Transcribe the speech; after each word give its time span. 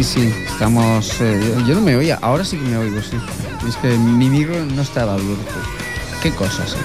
Sí, 0.00 0.04
sí, 0.04 0.34
estamos... 0.46 1.20
eh, 1.20 1.38
yo, 1.58 1.66
yo 1.66 1.74
no 1.74 1.82
me 1.82 1.94
oía, 1.94 2.18
ahora 2.22 2.42
sí 2.42 2.56
que 2.56 2.62
me 2.64 2.78
oigo, 2.78 3.02
sí. 3.02 3.18
Es 3.68 3.76
que 3.76 3.88
mi 3.98 4.30
micro 4.30 4.54
no 4.64 4.80
estaba 4.80 5.12
abierto. 5.12 5.52
Qué 6.22 6.30
cosas, 6.32 6.72
eh. 6.72 6.76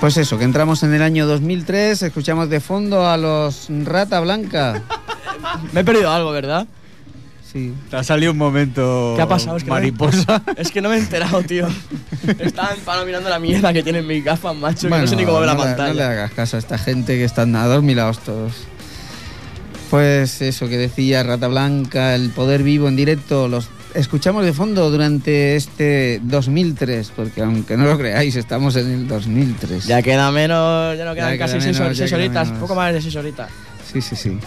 Pues 0.00 0.16
eso, 0.16 0.38
que 0.38 0.44
entramos 0.44 0.82
en 0.82 0.94
el 0.94 1.02
año 1.02 1.26
2003, 1.26 2.00
escuchamos 2.02 2.48
de 2.48 2.60
fondo 2.60 3.06
a 3.06 3.18
los 3.18 3.66
Rata 3.84 4.20
Blanca. 4.20 4.82
Me 5.74 5.80
he 5.82 5.84
perdido 5.84 6.10
algo, 6.10 6.30
¿verdad? 6.32 6.66
Sí. 7.52 7.74
Te 7.90 7.96
ha 7.96 8.04
salido 8.04 8.32
un 8.32 8.38
momento. 8.38 9.12
¿Qué 9.16 9.22
ha 9.22 9.28
pasado? 9.28 9.58
Es 9.58 9.64
que 9.64 9.68
no 9.68 9.74
me- 9.74 9.80
mariposa. 9.80 10.42
Es 10.56 10.70
que 10.70 10.80
no 10.80 10.88
me 10.88 10.94
he 10.94 10.98
enterado, 10.98 11.42
tío. 11.42 11.66
Estaba 12.38 12.72
en 12.72 12.80
paro 12.80 13.04
mirando 13.04 13.28
la 13.28 13.38
mierda 13.38 13.70
que 13.74 13.82
tienen 13.82 14.06
mis 14.06 14.24
gafas, 14.24 14.56
macho, 14.56 14.82
que 14.82 14.88
Bueno, 14.88 15.04
no 15.04 15.10
sé 15.10 15.16
ni 15.16 15.24
cómo 15.26 15.40
ver 15.40 15.48
la 15.48 15.54
le- 15.54 15.58
pantalla. 15.60 15.88
No 15.88 15.94
le 15.94 16.04
hagas 16.04 16.30
caso 16.32 16.56
a 16.56 16.60
esta 16.60 16.78
gente 16.78 17.18
que 17.18 17.24
están 17.24 17.54
adormilados 17.54 18.20
todos. 18.20 18.54
Pues 19.90 20.40
eso 20.40 20.68
que 20.68 20.78
decía 20.78 21.24
Rata 21.24 21.48
Blanca, 21.48 22.14
el 22.14 22.30
poder 22.30 22.62
vivo 22.62 22.86
en 22.86 22.94
directo, 22.94 23.48
los 23.48 23.68
escuchamos 23.94 24.44
de 24.44 24.52
fondo 24.52 24.88
durante 24.88 25.56
este 25.56 26.20
2003, 26.22 27.12
porque 27.16 27.42
aunque 27.42 27.76
no 27.76 27.86
lo 27.86 27.98
creáis, 27.98 28.36
estamos 28.36 28.76
en 28.76 28.88
el 28.88 29.08
2003. 29.08 29.86
Ya 29.86 30.00
queda 30.00 30.30
menos, 30.30 30.96
ya 30.96 31.04
no 31.04 31.14
quedan 31.14 31.32
Ya 31.32 31.38
casi 31.38 31.54
queda 31.54 31.62
seis, 31.64 31.80
menos, 31.80 31.96
seis 31.98 32.12
horitas, 32.12 32.50
poco 32.52 32.76
más 32.76 32.94
de 32.94 33.02
seis 33.02 33.16
horitas. 33.16 33.50
Sí, 33.92 34.00
sí, 34.00 34.14
sí. 34.14 34.38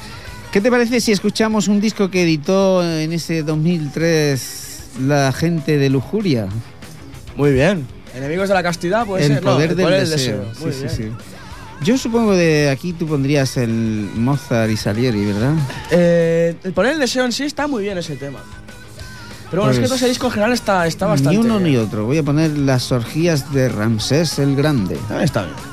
¿Qué 0.53 0.61
te 0.61 0.71
parece 0.71 1.01
si 1.01 1.11
escuchamos 1.11 1.67
un 1.67 1.81
disco 1.81 2.09
que 2.09 2.23
editó 2.23 2.81
en 2.87 3.11
ese 3.11 3.43
2003 3.43 4.79
la 5.01 5.33
gente 5.33 5.77
de 5.77 5.89
Lujuria? 5.89 6.47
Muy 7.35 7.51
bien. 7.51 7.85
Enemigos 8.15 8.47
de 8.47 8.53
la 8.53 8.63
castidad, 8.63 9.05
puede 9.05 9.25
el 9.25 9.33
ser. 9.33 9.43
No, 9.43 9.59
el 9.59 9.75
del 9.75 9.77
poder 9.77 10.07
deseo. 10.07 10.45
Muy 10.61 10.71
sí, 10.71 10.79
bien. 10.79 10.89
sí, 10.89 11.03
sí. 11.03 11.11
Yo 11.83 11.97
supongo 11.97 12.33
de 12.33 12.69
aquí 12.69 12.93
tú 12.93 13.05
pondrías 13.07 13.57
el 13.57 14.09
Mozart 14.15 14.71
y 14.71 14.77
Salieri, 14.77 15.25
¿verdad? 15.25 15.53
Eh, 15.91 16.55
el 16.63 16.71
poner 16.73 16.93
el 16.93 16.99
deseo 16.99 17.25
en 17.25 17.31
sí 17.31 17.43
está 17.43 17.67
muy 17.67 17.83
bien 17.83 17.97
ese 17.97 18.15
tema. 18.15 18.39
Pero 19.49 19.63
bueno, 19.63 19.71
es 19.71 19.77
que 19.77 19.81
Pues, 19.81 19.89
todo 19.89 19.97
ese 19.97 20.07
disco 20.07 20.27
en 20.27 20.31
general 20.31 20.53
está, 20.53 20.87
está 20.87 21.05
bastante. 21.05 21.37
Ni 21.37 21.43
uno 21.45 21.59
ni 21.59 21.75
otro. 21.77 22.05
Voy 22.05 22.17
a 22.17 22.23
poner 22.23 22.57
las 22.57 22.91
orgías 22.91 23.53
de 23.53 23.69
Ramsés 23.69 24.39
el 24.39 24.55
Grande. 24.55 24.95
También 25.07 25.25
está 25.25 25.43
bien. 25.43 25.72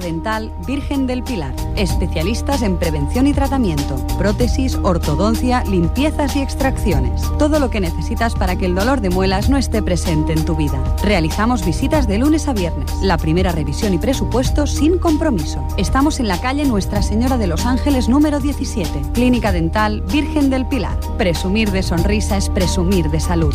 Dental 0.00 0.52
Virgen 0.66 1.06
del 1.06 1.22
Pilar. 1.22 1.54
Especialistas 1.76 2.62
en 2.62 2.78
prevención 2.78 3.26
y 3.26 3.32
tratamiento, 3.32 3.96
prótesis, 4.18 4.76
ortodoncia, 4.82 5.64
limpiezas 5.64 6.36
y 6.36 6.40
extracciones. 6.40 7.22
Todo 7.38 7.58
lo 7.58 7.70
que 7.70 7.80
necesitas 7.80 8.34
para 8.34 8.56
que 8.56 8.66
el 8.66 8.74
dolor 8.74 9.00
de 9.00 9.10
muelas 9.10 9.48
no 9.48 9.56
esté 9.56 9.82
presente 9.82 10.32
en 10.32 10.44
tu 10.44 10.56
vida. 10.56 10.82
Realizamos 11.02 11.64
visitas 11.64 12.06
de 12.06 12.18
lunes 12.18 12.48
a 12.48 12.52
viernes. 12.52 12.90
La 13.02 13.18
primera 13.18 13.52
revisión 13.52 13.94
y 13.94 13.98
presupuesto 13.98 14.66
sin 14.66 14.98
compromiso. 14.98 15.66
Estamos 15.76 16.20
en 16.20 16.28
la 16.28 16.40
calle 16.40 16.64
Nuestra 16.64 17.02
Señora 17.02 17.38
de 17.38 17.46
los 17.46 17.66
Ángeles 17.66 18.08
número 18.08 18.40
17. 18.40 19.12
Clínica 19.12 19.52
Dental 19.52 20.02
Virgen 20.02 20.50
del 20.50 20.66
Pilar. 20.66 20.98
Presumir 21.18 21.70
de 21.70 21.82
sonrisa 21.82 22.36
es 22.36 22.48
presumir 22.48 23.10
de 23.10 23.20
salud. 23.20 23.54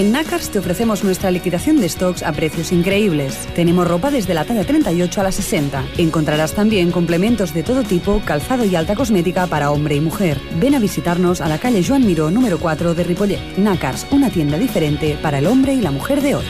En 0.00 0.12
Nakars 0.12 0.48
te 0.48 0.58
ofrecemos 0.58 1.04
nuestra 1.04 1.30
liquidación 1.30 1.78
de 1.78 1.86
stocks 1.86 2.22
a 2.22 2.32
precios 2.32 2.72
increíbles. 2.72 3.46
Tenemos 3.54 3.86
ropa 3.86 4.10
desde 4.10 4.32
la 4.32 4.46
talla 4.46 4.64
38 4.64 5.20
a 5.20 5.24
la 5.24 5.30
60. 5.30 5.84
Encontrarás 5.98 6.54
también 6.54 6.90
complementos 6.90 7.52
de 7.52 7.62
todo 7.62 7.82
tipo, 7.82 8.22
calzado 8.24 8.64
y 8.64 8.74
alta 8.76 8.94
cosmética 8.94 9.46
para 9.46 9.70
hombre 9.70 9.96
y 9.96 10.00
mujer. 10.00 10.40
Ven 10.58 10.74
a 10.74 10.78
visitarnos 10.78 11.42
a 11.42 11.48
la 11.48 11.58
calle 11.58 11.84
Joan 11.86 12.06
Miró 12.06 12.30
número 12.30 12.58
4 12.58 12.94
de 12.94 13.04
Ripollet. 13.04 13.58
Nakars, 13.58 14.06
una 14.10 14.30
tienda 14.30 14.56
diferente 14.56 15.18
para 15.20 15.36
el 15.36 15.46
hombre 15.46 15.74
y 15.74 15.82
la 15.82 15.90
mujer 15.90 16.22
de 16.22 16.36
hoy. 16.36 16.44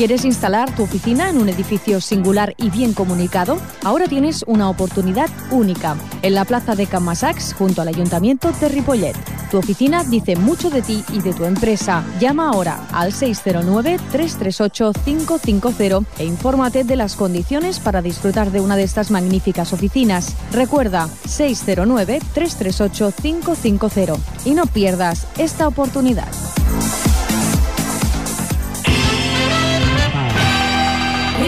¿Quieres 0.00 0.24
instalar 0.24 0.72
tu 0.74 0.84
oficina 0.84 1.28
en 1.28 1.36
un 1.36 1.50
edificio 1.50 2.00
singular 2.00 2.54
y 2.56 2.70
bien 2.70 2.94
comunicado? 2.94 3.60
Ahora 3.84 4.08
tienes 4.08 4.42
una 4.46 4.70
oportunidad 4.70 5.28
única 5.50 5.94
en 6.22 6.34
la 6.34 6.46
plaza 6.46 6.74
de 6.74 6.86
Camasax 6.86 7.52
junto 7.52 7.82
al 7.82 7.88
Ayuntamiento 7.88 8.50
de 8.50 8.70
Ripollet. 8.70 9.14
Tu 9.50 9.58
oficina 9.58 10.02
dice 10.02 10.36
mucho 10.36 10.70
de 10.70 10.80
ti 10.80 11.04
y 11.12 11.20
de 11.20 11.34
tu 11.34 11.44
empresa. 11.44 12.02
Llama 12.18 12.48
ahora 12.48 12.86
al 12.92 13.12
609-338-550 13.12 16.06
e 16.18 16.24
infórmate 16.24 16.82
de 16.82 16.96
las 16.96 17.14
condiciones 17.14 17.78
para 17.78 18.00
disfrutar 18.00 18.52
de 18.52 18.62
una 18.62 18.76
de 18.76 18.84
estas 18.84 19.10
magníficas 19.10 19.74
oficinas. 19.74 20.34
Recuerda 20.50 21.10
609-338-550 21.26 24.18
y 24.46 24.52
no 24.52 24.64
pierdas 24.64 25.26
esta 25.36 25.68
oportunidad. 25.68 26.28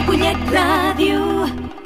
Ripollet 0.02 0.36
Ràdio. 0.50 1.81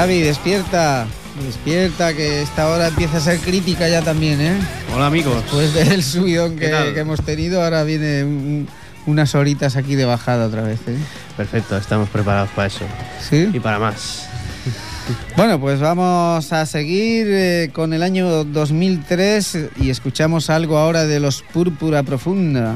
Xavi, 0.00 0.22
despierta. 0.22 1.06
Despierta, 1.44 2.14
que 2.14 2.40
esta 2.40 2.68
hora 2.70 2.88
empieza 2.88 3.18
a 3.18 3.20
ser 3.20 3.38
crítica 3.38 3.86
ya 3.86 4.00
también, 4.00 4.40
¿eh? 4.40 4.54
Hola 4.94 5.08
amigos. 5.08 5.34
Después 5.42 5.74
del 5.74 6.02
subidón 6.02 6.56
¿Qué 6.56 6.70
que, 6.94 7.00
hemos 7.00 7.22
tenido, 7.22 7.62
ahora 7.62 7.84
viene 7.84 8.24
un- 8.24 8.66
unas 9.04 9.34
horitas 9.34 9.76
aquí 9.76 9.96
de 9.96 10.06
bajada 10.06 10.46
otra 10.46 10.62
vez, 10.62 10.78
¿eh? 10.88 10.96
Perfecto, 11.36 11.76
estamos 11.76 12.08
preparados 12.08 12.48
para 12.56 12.68
eso. 12.68 12.86
¿Sí? 13.28 13.50
Y 13.52 13.60
para 13.60 13.78
más. 13.78 14.26
Bueno, 15.36 15.60
pues 15.60 15.80
vamos 15.80 16.50
a 16.52 16.64
seguir 16.66 17.26
eh, 17.28 17.70
con 17.72 17.92
el 17.92 18.02
año 18.02 18.44
2003 18.44 19.58
y 19.80 19.90
escuchamos 19.90 20.48
algo 20.50 20.78
ahora 20.78 21.04
de 21.04 21.20
los 21.20 21.42
Púrpura 21.42 22.04
Profunda, 22.04 22.74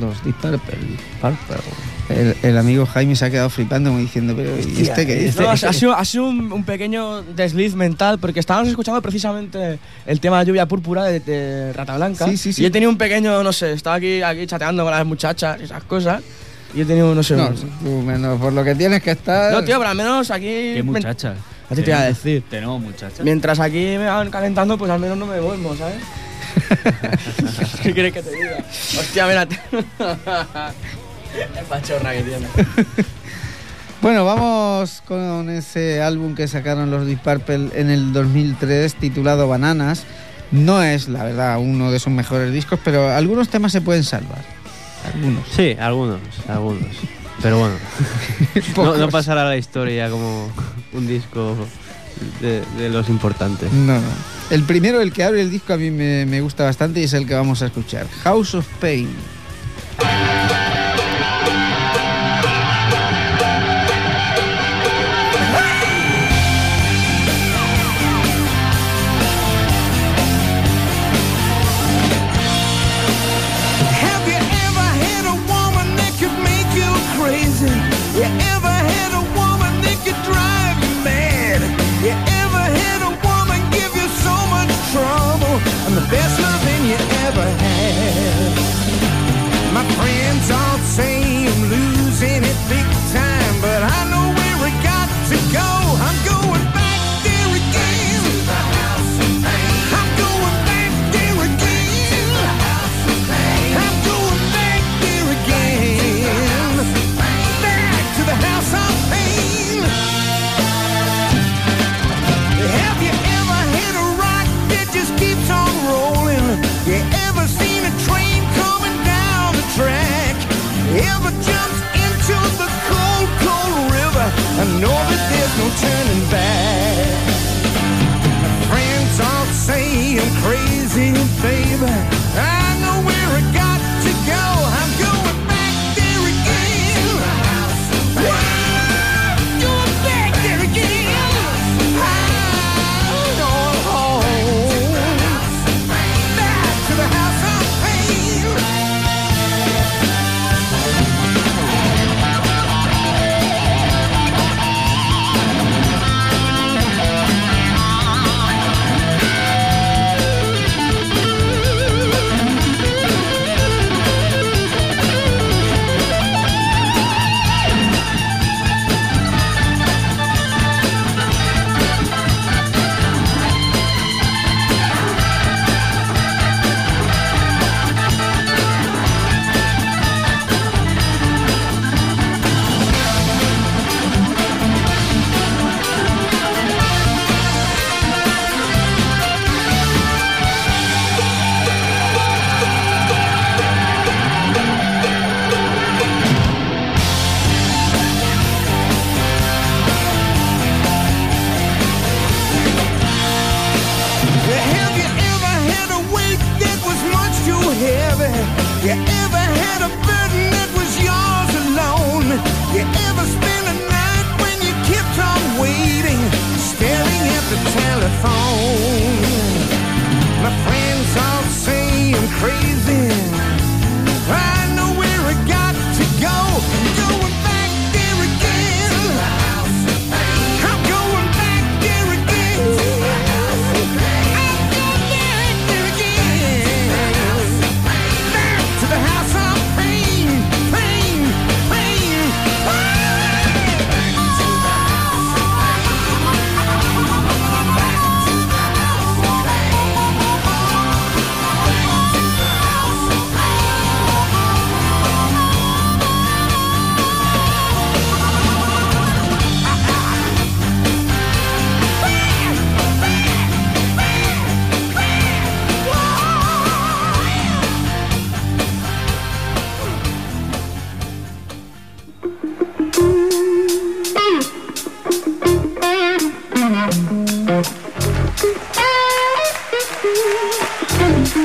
los 0.00 0.24
Deep 0.24 0.34
Purple. 0.40 0.78
El, 2.08 2.34
el 2.42 2.56
amigo 2.56 2.86
Jaime 2.86 3.14
se 3.16 3.26
ha 3.26 3.30
quedado 3.30 3.50
flipando 3.50 3.90
como 3.90 4.00
diciendo, 4.00 4.34
pero 4.34 4.50
¿y 4.58 4.82
este 4.82 5.06
qué 5.06 5.14
dice? 5.16 5.42
No, 5.42 5.50
ha 5.50 5.56
sido, 5.56 5.94
ha 5.94 6.04
sido 6.06 6.24
un, 6.24 6.50
un 6.50 6.64
pequeño 6.64 7.22
desliz 7.22 7.74
mental 7.74 8.18
porque 8.18 8.40
estábamos 8.40 8.68
escuchando 8.70 9.02
precisamente 9.02 9.78
el 10.06 10.18
tema 10.20 10.40
de 10.40 10.46
lluvia 10.46 10.66
púrpura 10.66 11.04
de, 11.04 11.20
de 11.20 11.72
Rata 11.74 11.96
Blanca. 11.96 12.26
Sí, 12.26 12.36
sí, 12.38 12.52
sí. 12.54 12.62
Y 12.62 12.66
he 12.66 12.70
tenido 12.70 12.90
un 12.90 12.96
pequeño, 12.96 13.42
no 13.42 13.52
sé, 13.52 13.72
estaba 13.72 13.96
aquí, 13.96 14.22
aquí 14.22 14.46
chateando 14.46 14.84
con 14.84 14.92
las 14.92 15.04
muchachas 15.04 15.60
y 15.60 15.64
esas 15.64 15.82
cosas. 15.84 16.22
Y 16.74 16.80
he 16.80 16.84
tenido, 16.86 17.14
no 17.14 17.22
sé. 17.22 17.36
No, 17.36 17.50
tú 17.50 18.02
menos 18.02 18.40
por 18.40 18.52
lo 18.54 18.64
que 18.64 18.74
tienes 18.74 19.02
que 19.02 19.10
estar. 19.10 19.52
No, 19.52 19.62
tío, 19.62 19.76
pero 19.78 19.90
al 19.90 19.96
menos 19.96 20.30
aquí. 20.30 20.46
¿Qué 20.46 20.82
men- 20.82 20.86
muchacha? 20.86 21.34
A 21.70 21.74
ti 21.74 21.82
te 21.82 21.90
iba 21.90 22.00
a 22.00 22.04
decir. 22.06 22.42
Tenemos 22.48 22.80
muchachas. 22.80 23.20
Mientras 23.22 23.60
aquí 23.60 23.78
me 23.98 24.06
van 24.06 24.30
calentando, 24.30 24.78
pues 24.78 24.90
al 24.90 24.98
menos 25.00 25.18
no 25.18 25.26
me 25.26 25.36
duermo, 25.36 25.74
¿sabes? 25.76 25.96
¿Qué 27.82 27.92
quieres 27.92 28.12
que 28.14 28.22
te 28.22 28.30
diga? 28.30 28.56
Hostia, 28.98 29.26
mírate. 29.26 29.58
Es 31.34 31.64
pachorra 31.68 32.12
que 32.12 32.22
tiene. 32.22 32.46
Bueno, 34.00 34.24
vamos 34.24 35.02
con 35.08 35.50
ese 35.50 36.00
álbum 36.00 36.36
que 36.36 36.46
sacaron 36.46 36.88
los 36.88 37.04
Deep 37.04 37.20
Purple 37.20 37.70
en 37.74 37.90
el 37.90 38.12
2003 38.12 38.94
titulado 38.94 39.48
Bananas. 39.48 40.04
No 40.52 40.84
es, 40.84 41.08
la 41.08 41.24
verdad, 41.24 41.58
uno 41.58 41.90
de 41.90 41.98
sus 41.98 42.12
mejores 42.12 42.52
discos, 42.52 42.78
pero 42.84 43.10
algunos 43.10 43.48
temas 43.48 43.72
se 43.72 43.80
pueden 43.80 44.04
salvar. 44.04 44.44
Algunos. 45.04 45.44
Sí, 45.48 45.76
algunos, 45.80 46.20
algunos. 46.46 46.86
Pero 47.42 47.58
bueno, 47.58 47.74
no, 48.98 49.08
pasará 49.08 49.42
a 49.42 49.48
la 49.48 49.56
historia 49.56 50.08
como 50.10 50.48
un 50.92 51.06
disco 51.08 51.56
de, 52.40 52.62
de 52.78 52.90
los 52.90 53.08
importantes. 53.08 53.72
No, 53.72 53.94
no. 53.94 54.08
El 54.50 54.62
primero, 54.62 55.00
el 55.00 55.12
que 55.12 55.24
abre 55.24 55.42
el 55.42 55.50
disco, 55.50 55.72
a 55.72 55.76
mí 55.76 55.90
me, 55.90 56.24
me 56.24 56.40
gusta 56.40 56.64
bastante 56.64 57.00
y 57.00 57.04
es 57.04 57.14
el 57.14 57.26
que 57.26 57.34
vamos 57.34 57.62
a 57.62 57.66
escuchar. 57.66 58.06
House 58.22 58.54
of 58.54 58.66
Pain. 58.80 59.08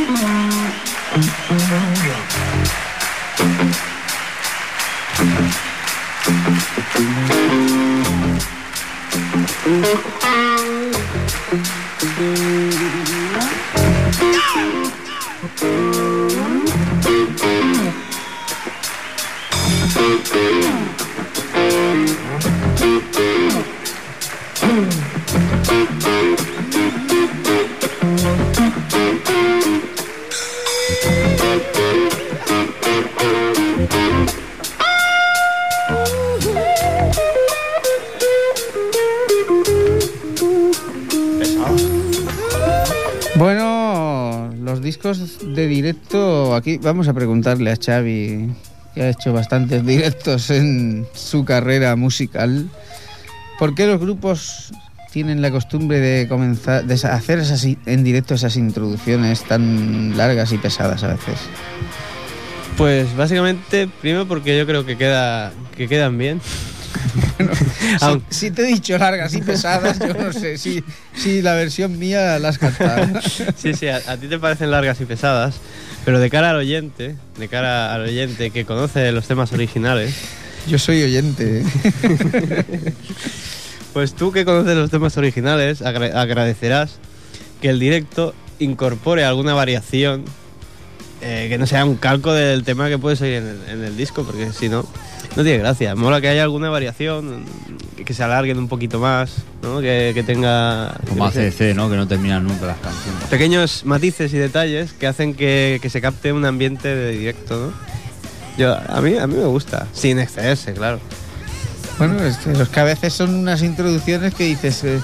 Mm-hmm. 0.05 1.92
Vamos 46.83 47.07
a 47.07 47.13
preguntarle 47.13 47.71
a 47.71 47.77
Xavi, 47.77 48.49
que 48.93 49.01
ha 49.01 49.09
hecho 49.09 49.33
bastantes 49.33 49.85
directos 49.85 50.49
en 50.49 51.07
su 51.13 51.45
carrera 51.45 51.95
musical, 51.95 52.69
¿por 53.57 53.73
qué 53.73 53.87
los 53.87 53.99
grupos 53.99 54.73
tienen 55.11 55.41
la 55.41 55.51
costumbre 55.51 55.99
de 55.99 56.27
comenzar, 56.27 56.85
de 56.85 56.93
hacer 56.93 57.41
en 57.85 58.03
directo 58.03 58.33
esas 58.33 58.57
introducciones 58.57 59.43
tan 59.43 60.17
largas 60.17 60.51
y 60.51 60.57
pesadas 60.57 61.03
a 61.03 61.07
veces? 61.07 61.39
Pues 62.77 63.15
básicamente, 63.15 63.87
primero 64.01 64.27
porque 64.27 64.57
yo 64.57 64.65
creo 64.65 64.85
que 64.85 64.97
queda 64.97 65.53
que 65.75 65.87
quedan 65.87 66.17
bien. 66.17 66.41
Si, 68.29 68.45
si 68.47 68.51
te 68.51 68.63
he 68.63 68.65
dicho 68.65 68.97
largas 68.97 69.33
y 69.35 69.41
pesadas, 69.41 69.99
yo 69.99 70.13
no 70.13 70.31
sé 70.33 70.57
si, 70.57 70.83
si 71.15 71.41
la 71.41 71.53
versión 71.53 71.97
mía 71.99 72.39
la 72.39 72.49
has 72.49 72.57
cantado. 72.57 73.19
Sí, 73.57 73.73
sí, 73.73 73.87
a, 73.87 73.97
a 74.07 74.17
ti 74.17 74.27
te 74.27 74.39
parecen 74.39 74.71
largas 74.71 74.99
y 75.01 75.05
pesadas, 75.05 75.55
pero 76.05 76.19
de 76.19 76.29
cara 76.29 76.51
al 76.51 76.55
oyente, 76.57 77.15
de 77.37 77.47
cara 77.47 77.93
al 77.93 78.01
oyente 78.03 78.51
que 78.51 78.65
conoce 78.65 79.11
los 79.11 79.27
temas 79.27 79.51
originales, 79.53 80.15
Yo 80.67 80.79
soy 80.79 81.03
oyente. 81.03 81.61
¿eh? 81.61 82.93
pues 83.93 84.13
tú 84.15 84.31
que 84.31 84.45
conoces 84.45 84.75
los 84.75 84.89
temas 84.89 85.15
originales 85.17 85.81
agra- 85.81 86.19
agradecerás 86.19 86.97
que 87.61 87.69
el 87.69 87.79
directo 87.79 88.33
incorpore 88.59 89.23
alguna 89.25 89.53
variación 89.53 90.25
eh, 91.25 91.47
que 91.49 91.57
no 91.57 91.65
sea 91.65 91.85
un 91.85 91.95
calco 91.95 92.33
del 92.33 92.63
tema 92.63 92.89
que 92.89 92.97
puedes 92.97 93.21
oír 93.21 93.35
en 93.35 93.47
el, 93.47 93.69
en 93.69 93.83
el 93.83 93.95
disco, 93.95 94.23
porque 94.23 94.51
si 94.51 94.67
no, 94.67 94.85
no 95.35 95.43
tiene 95.43 95.57
gracia. 95.59 95.95
Mola 95.95 96.19
que 96.19 96.27
haya 96.27 96.43
alguna 96.43 96.69
variación, 96.69 97.45
que, 98.03 98.13
se 98.13 98.23
alarguen 98.23 98.57
un 98.57 98.67
poquito 98.67 98.99
más, 98.99 99.35
¿no? 99.61 99.79
que, 99.79 100.11
que 100.13 100.23
tenga... 100.23 100.93
Como 101.07 101.31
sé, 101.31 101.47
ACC, 101.47 101.75
¿no? 101.75 101.89
Que 101.89 101.95
no 101.95 102.07
terminan 102.07 102.43
nunca 102.43 102.65
las 102.65 102.77
canciones. 102.77 103.23
pequeños 103.29 103.85
matices 103.85 104.33
y 104.33 104.37
detalles 104.37 104.91
que 104.91 105.07
hacen 105.07 105.33
que, 105.33 105.79
que 105.81 105.89
se 105.89 106.01
capte 106.01 106.33
un 106.33 106.43
ambiente 106.45 106.93
de 106.93 107.11
directo, 107.11 107.57
¿no? 107.57 107.93
Yo, 108.57 108.75
a, 108.75 109.01
mí, 109.01 109.17
a 109.17 109.25
mí 109.25 109.35
me 109.35 109.45
gusta, 109.45 109.87
sin 109.93 110.19
excederse, 110.19 110.73
claro. 110.73 110.99
Bueno, 111.97 112.23
es 112.23 112.37
que, 112.37 112.53
los 112.53 112.69
que 112.69 112.79
a 112.79 112.83
veces 112.83 113.13
son 113.13 113.33
unas 113.33 113.63
introducciones 113.63 114.35
que 114.35 114.43
dices, 114.43 114.83
eh, 114.83 114.99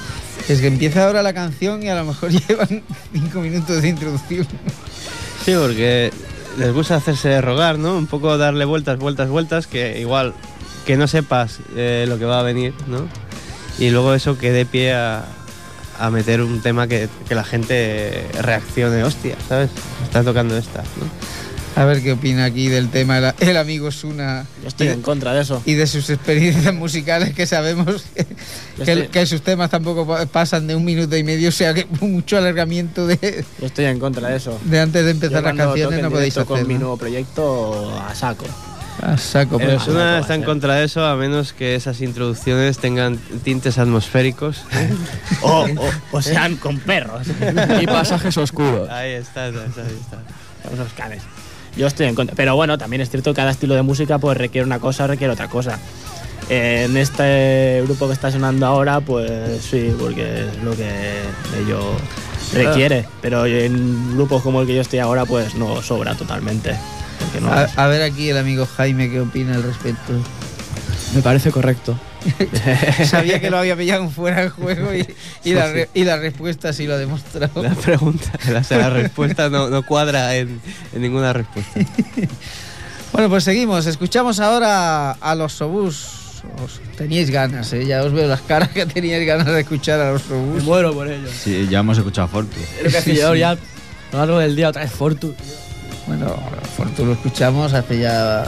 es 0.47 0.61
que 0.61 0.67
empieza 0.67 1.05
ahora 1.05 1.23
la 1.23 1.33
canción 1.33 1.81
y 1.81 1.89
a 1.89 1.95
lo 1.95 2.05
mejor 2.05 2.29
llevan 2.47 2.83
cinco 3.13 3.39
minutos 3.41 3.81
de 3.81 3.89
introducción. 3.89 4.47
Sí, 5.49 5.55
porque 5.59 6.13
les 6.59 6.71
gusta 6.71 6.97
hacerse 6.97 7.41
rogar, 7.41 7.79
¿no? 7.79 7.97
Un 7.97 8.05
poco 8.05 8.37
darle 8.37 8.65
vueltas, 8.65 8.99
vueltas, 8.99 9.29
vueltas, 9.29 9.65
que 9.65 9.99
igual 9.99 10.35
que 10.85 10.95
no 10.95 11.07
sepas 11.07 11.57
eh, 11.75 12.05
lo 12.07 12.19
que 12.19 12.25
va 12.25 12.39
a 12.39 12.43
venir, 12.43 12.75
¿no? 12.85 13.07
Y 13.79 13.89
luego 13.89 14.13
eso 14.13 14.37
que 14.37 14.51
dé 14.51 14.67
pie 14.67 14.93
a, 14.93 15.25
meter 16.11 16.43
un 16.43 16.61
tema 16.61 16.87
que, 16.87 17.09
que 17.27 17.33
la 17.33 17.43
gente 17.43 18.27
reaccione, 18.39 19.03
hostia, 19.03 19.37
¿sabes? 19.47 19.71
Está 20.03 20.23
tocando 20.23 20.55
esta. 20.55 20.83
A 21.75 21.85
ver 21.85 22.01
qué 22.03 22.11
opina 22.11 22.45
aquí 22.45 22.67
del 22.67 22.89
tema 22.89 23.17
el, 23.19 23.33
el 23.39 23.55
amigo 23.57 23.89
Suna 23.91 24.45
Yo 24.61 24.67
estoy 24.67 24.87
y, 24.87 24.89
en 24.89 25.01
contra 25.01 25.33
de 25.33 25.41
eso. 25.41 25.61
y 25.65 25.75
de 25.75 25.87
sus 25.87 26.09
experiencias 26.09 26.73
musicales 26.73 27.33
que 27.33 27.45
sabemos 27.45 28.03
que, 28.15 28.27
estoy- 29.09 29.25
sus 29.25 29.41
temas 29.41 29.69
tampoco 29.69 30.05
pa- 30.05 30.25
pasan 30.25 30.67
de 30.67 30.75
un 30.75 30.83
minuto 30.83 31.15
y 31.15 31.23
medio, 31.23 31.49
o 31.49 31.51
sea 31.53 31.73
que 31.73 31.85
mucho 32.01 32.37
alargamiento 32.37 33.07
de, 33.07 33.45
Yo 33.59 33.67
estoy 33.67 33.85
en 33.85 33.99
contra 33.99 34.27
de 34.29 34.37
eso. 34.37 34.59
de 34.65 34.79
antes 34.79 35.05
de 35.05 35.11
empezar 35.11 35.41
las 35.43 35.55
canciones 35.55 36.01
no 36.01 36.09
podéis 36.11 36.33
hacer. 36.37 36.45
con 36.47 36.67
mi 36.67 36.73
nuevo 36.75 36.97
proyecto 36.97 37.97
a 38.01 38.13
saco. 38.13 38.45
A 39.01 39.17
saco, 39.17 39.57
Pero 39.57 39.75
pues. 39.77 39.87
Algo 39.87 40.01
está 40.19 40.35
en 40.35 40.43
contra 40.43 40.75
de 40.75 40.83
eso, 40.83 41.05
a 41.05 41.15
menos 41.15 41.53
que 41.53 41.75
esas 41.75 42.01
introducciones 42.01 42.79
tengan 42.79 43.17
tintes 43.43 43.77
atmosféricos. 43.77 44.63
O, 45.41 45.61
o- 45.63 45.91
o 46.11 46.21
sean 46.21 46.57
con 46.57 46.77
perros. 46.79 47.25
Y 47.81 47.85
pasajes 47.85 48.35
oscuros. 48.37 48.89
Ahí 48.89 49.11
está, 49.11 49.45
ahí 49.45 49.51
está, 49.55 49.81
ahí 49.83 49.97
está. 50.01 50.73
Esos 50.73 50.91
canes. 50.93 51.21
Yo 51.75 51.87
estoy 51.87 52.07
en 52.07 52.15
contra. 52.15 52.35
Pero 52.35 52.55
bueno, 52.55 52.77
también 52.77 53.01
es 53.01 53.09
cierto 53.09 53.31
que 53.31 53.37
cada 53.37 53.51
estilo 53.51 53.75
de 53.75 53.81
música 53.81 54.17
pues 54.17 54.37
requiere 54.37 54.65
una 54.65 54.79
cosa, 54.79 55.07
requiere 55.07 55.33
otra 55.33 55.47
cosa. 55.47 55.79
En 56.49 56.97
este 56.97 57.81
grupo 57.85 58.07
que 58.07 58.13
está 58.13 58.31
sonando 58.31 58.65
ahora, 58.65 59.01
pues 59.01 59.61
sí, 59.61 59.93
porque 59.99 60.47
es 60.47 60.63
lo 60.63 60.75
que 60.75 60.89
ello 61.63 61.79
requiere. 62.53 63.05
Pero 63.21 63.45
en 63.45 64.15
grupos 64.15 64.41
como 64.41 64.61
el 64.61 64.67
que 64.67 64.75
yo 64.75 64.81
estoy 64.81 64.99
ahora, 64.99 65.25
pues 65.25 65.55
no 65.55 65.81
sobra 65.83 66.15
totalmente. 66.15 66.75
No 67.39 67.51
A, 67.51 67.63
a 67.75 67.87
ver 67.87 68.01
aquí 68.01 68.29
el 68.29 68.37
amigo 68.37 68.67
Jaime 68.77 69.09
qué 69.09 69.21
opina 69.21 69.55
al 69.55 69.63
respecto. 69.63 70.13
Me 71.13 71.21
parece 71.21 71.51
correcto. 71.51 71.95
Sabía 73.05 73.39
que 73.39 73.49
lo 73.49 73.57
había 73.57 73.75
pillado 73.75 74.03
en 74.03 74.11
fuera 74.11 74.41
del 74.41 74.49
juego 74.49 74.93
y, 74.93 75.07
y 75.43 75.53
la, 75.53 75.71
re- 75.71 75.89
y 75.93 76.03
la 76.03 76.17
respuesta 76.17 76.73
sí 76.73 76.85
lo 76.87 76.95
ha 76.95 76.97
demostrado. 76.97 77.63
La 77.63 77.73
pregunta, 77.75 78.31
la, 78.51 78.63
la 78.77 78.89
respuesta 78.89 79.49
no, 79.49 79.69
no 79.69 79.83
cuadra 79.83 80.35
en, 80.35 80.59
en 80.93 81.01
ninguna 81.01 81.33
respuesta. 81.33 81.79
Bueno, 83.11 83.27
pues 83.27 83.43
seguimos. 83.43 83.87
Escuchamos 83.87 84.39
ahora 84.39 85.11
a 85.13 85.33
los 85.35 85.53
Sobús. 85.53 86.43
Os 86.63 86.79
teníais 86.95 87.31
ganas, 87.31 87.73
¿eh? 87.73 87.83
ya 87.85 88.03
os 88.03 88.13
veo 88.13 88.27
las 88.27 88.41
caras 88.41 88.69
que 88.69 88.85
teníais 88.85 89.25
ganas 89.25 89.47
de 89.47 89.59
escuchar 89.61 89.99
a 89.99 90.11
los 90.11 90.21
Me 90.25 90.29
Sobús. 90.29 90.63
muero 90.63 90.93
por 90.93 91.07
ello. 91.09 91.27
Sí, 91.35 91.67
ya 91.71 91.79
hemos 91.79 91.97
escuchado 91.97 92.25
a 92.25 92.29
Fortu. 92.29 92.55
Lo 92.83 92.89
que 92.91 93.01
Sí, 93.01 93.15
sí. 93.15 93.17
ya 93.39 93.49
a 93.51 93.55
lo 94.13 94.19
largo 94.19 94.37
del 94.39 94.55
día 94.55 94.69
otra 94.69 94.83
vez 94.83 94.91
Fortu. 94.91 95.33
Bueno, 96.05 96.33
Fortu 96.77 97.03
lo 97.05 97.13
escuchamos 97.13 97.73
hace 97.73 97.99
ya 97.99 98.45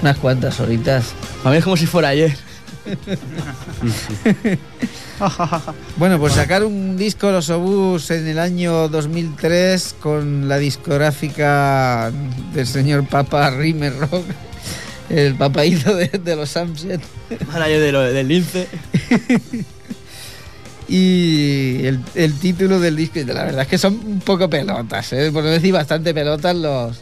unas 0.00 0.16
cuantas 0.16 0.58
horitas. 0.58 1.12
A 1.44 1.50
mí 1.50 1.58
es 1.58 1.64
como 1.64 1.76
si 1.76 1.86
fuera 1.86 2.08
ayer. 2.08 2.34
bueno, 5.96 6.18
pues 6.18 6.34
sacar 6.34 6.64
un 6.64 6.96
disco 6.96 7.30
Los 7.30 7.50
Obús 7.50 8.10
en 8.10 8.26
el 8.26 8.38
año 8.38 8.88
2003 8.88 9.96
con 10.00 10.48
la 10.48 10.58
discográfica 10.58 12.12
del 12.52 12.66
señor 12.66 13.06
Papa 13.06 13.50
Rimmer 13.50 13.96
Rock, 13.98 14.24
el 15.10 15.34
papaíto 15.34 15.94
de, 15.94 16.08
de 16.08 16.36
los 16.36 16.50
Sunset. 16.50 17.00
Manager 17.52 17.80
de 17.80 17.92
lo- 17.92 18.00
del 18.02 18.28
Lince. 18.28 18.68
Y 20.90 21.84
el, 21.84 22.00
el 22.14 22.32
título 22.38 22.80
del 22.80 22.96
disco, 22.96 23.20
la 23.26 23.44
verdad 23.44 23.60
es 23.62 23.68
que 23.68 23.76
son 23.76 24.00
un 24.06 24.20
poco 24.20 24.48
pelotas, 24.48 25.12
¿eh? 25.12 25.30
por 25.30 25.44
no 25.44 25.50
decir 25.50 25.70
bastante 25.74 26.14
pelotas 26.14 26.56
los, 26.56 26.96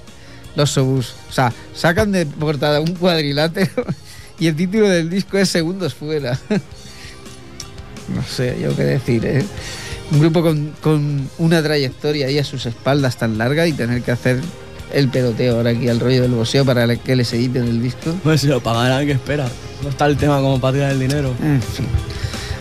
los 0.57 0.77
Obús. 0.79 1.14
O 1.31 1.33
sea, 1.33 1.53
sacan 1.72 2.11
de 2.11 2.27
portada 2.27 2.81
un 2.81 2.94
cuadrilátero 2.96 3.85
y 4.38 4.46
el 4.46 4.57
título 4.57 4.88
del 4.88 5.09
disco 5.11 5.38
es 5.38 5.49
Segundos 5.49 5.94
Fuera. 5.94 6.38
no 8.14 8.22
sé 8.22 8.59
yo 8.61 8.75
qué 8.77 8.85
decir, 8.85 9.25
¿eh? 9.25 9.44
Un 10.12 10.20
grupo 10.20 10.42
con, 10.42 10.72
con 10.81 11.29
una 11.38 11.62
trayectoria 11.62 12.27
ahí 12.29 12.38
a 12.38 12.44
sus 12.44 12.66
espaldas 12.66 13.16
tan 13.16 13.38
larga 13.38 13.66
y 13.66 13.72
tener 13.72 14.03
que 14.03 14.12
hacer 14.12 14.40
el 14.92 15.09
peloteo 15.09 15.57
ahora 15.57 15.70
aquí 15.70 15.88
al 15.88 15.99
rollo 15.99 16.22
del 16.22 16.33
boxeo 16.33 16.64
para 16.64 16.94
que 16.96 17.16
les 17.16 17.33
editen 17.33 17.64
el 17.64 17.83
disco. 17.83 18.14
Pues 18.22 18.40
si 18.40 18.46
lo 18.46 18.61
pagarán, 18.61 19.05
¿qué 19.07 19.12
espera? 19.12 19.49
No 19.83 19.88
está 19.88 20.07
el 20.07 20.16
tema 20.16 20.40
como 20.40 20.61
para 20.61 20.75
tirar 20.75 20.92
el 20.92 21.01
dinero. 21.01 21.35
En 21.42 21.61
fin. 21.61 21.87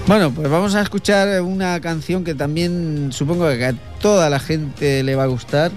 Bueno, 0.07 0.31
pues 0.31 0.49
vamos 0.49 0.75
a 0.75 0.81
escuchar 0.81 1.41
una 1.41 1.79
canción 1.81 2.23
que 2.23 2.35
también 2.35 3.09
supongo 3.11 3.47
que 3.49 3.65
a 3.65 3.73
toda 3.99 4.29
la 4.29 4.39
gente 4.39 5.03
le 5.03 5.15
va 5.15 5.23
a 5.23 5.27
gustar. 5.27 5.71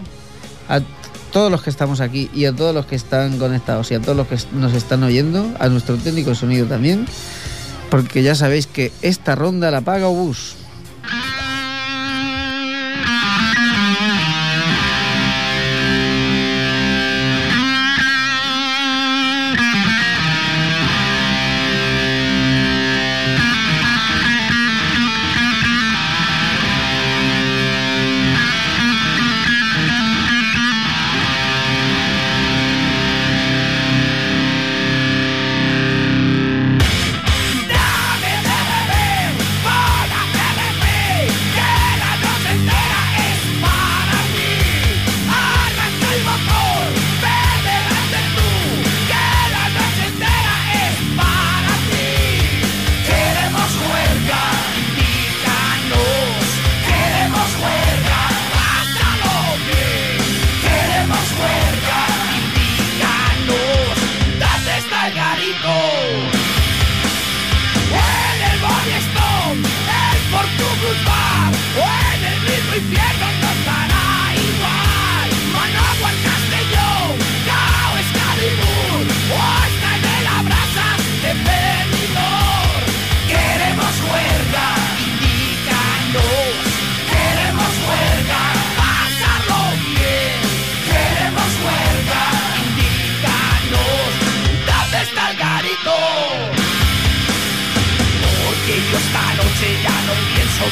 A 0.68 0.80
todos 1.32 1.50
los 1.50 1.62
que 1.62 1.70
estamos 1.70 2.00
aquí 2.00 2.30
y 2.34 2.44
a 2.44 2.54
todos 2.54 2.74
los 2.74 2.86
que 2.86 2.96
están 2.96 3.38
conectados 3.38 3.90
y 3.90 3.94
a 3.94 4.00
todos 4.00 4.16
los 4.16 4.26
que 4.26 4.36
nos 4.52 4.74
están 4.74 5.02
oyendo, 5.02 5.46
a 5.58 5.68
nuestro 5.68 5.96
técnico 5.96 6.30
de 6.30 6.36
sonido 6.36 6.66
también, 6.66 7.06
porque 7.90 8.22
ya 8.22 8.34
sabéis 8.34 8.66
que 8.66 8.92
esta 9.02 9.34
ronda 9.34 9.70
la 9.70 9.80
paga 9.80 10.08
Obús. 10.08 10.56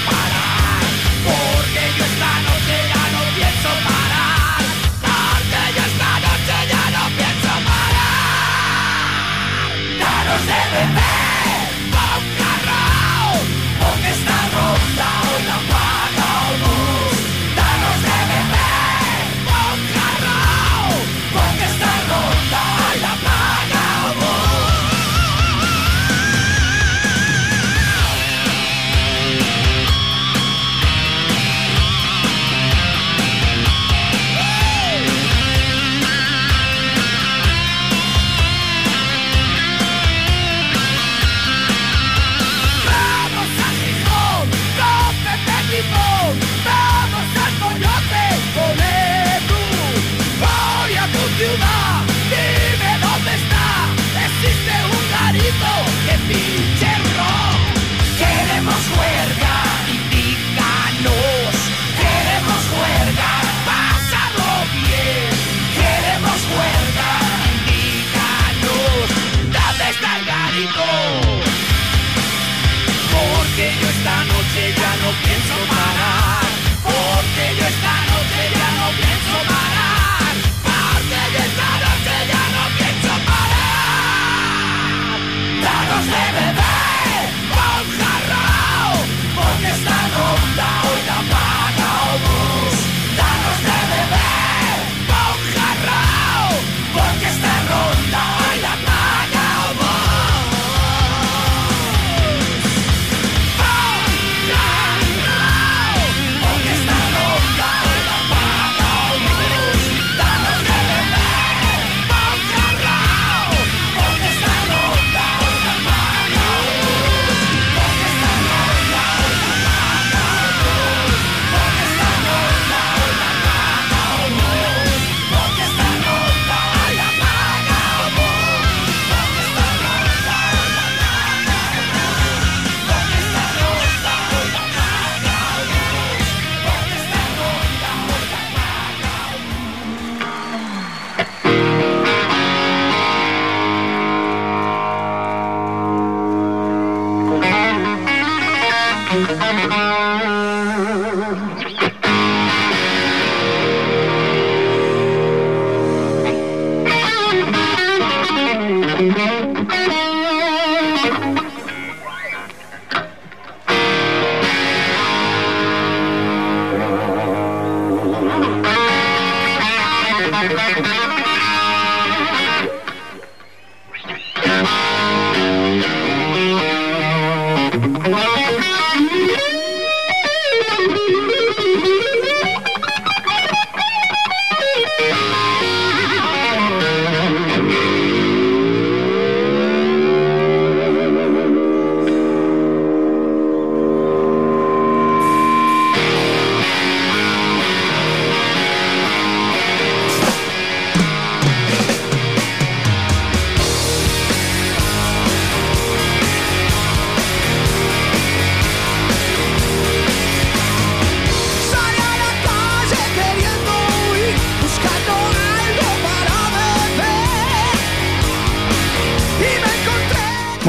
Bye. 0.05 0.26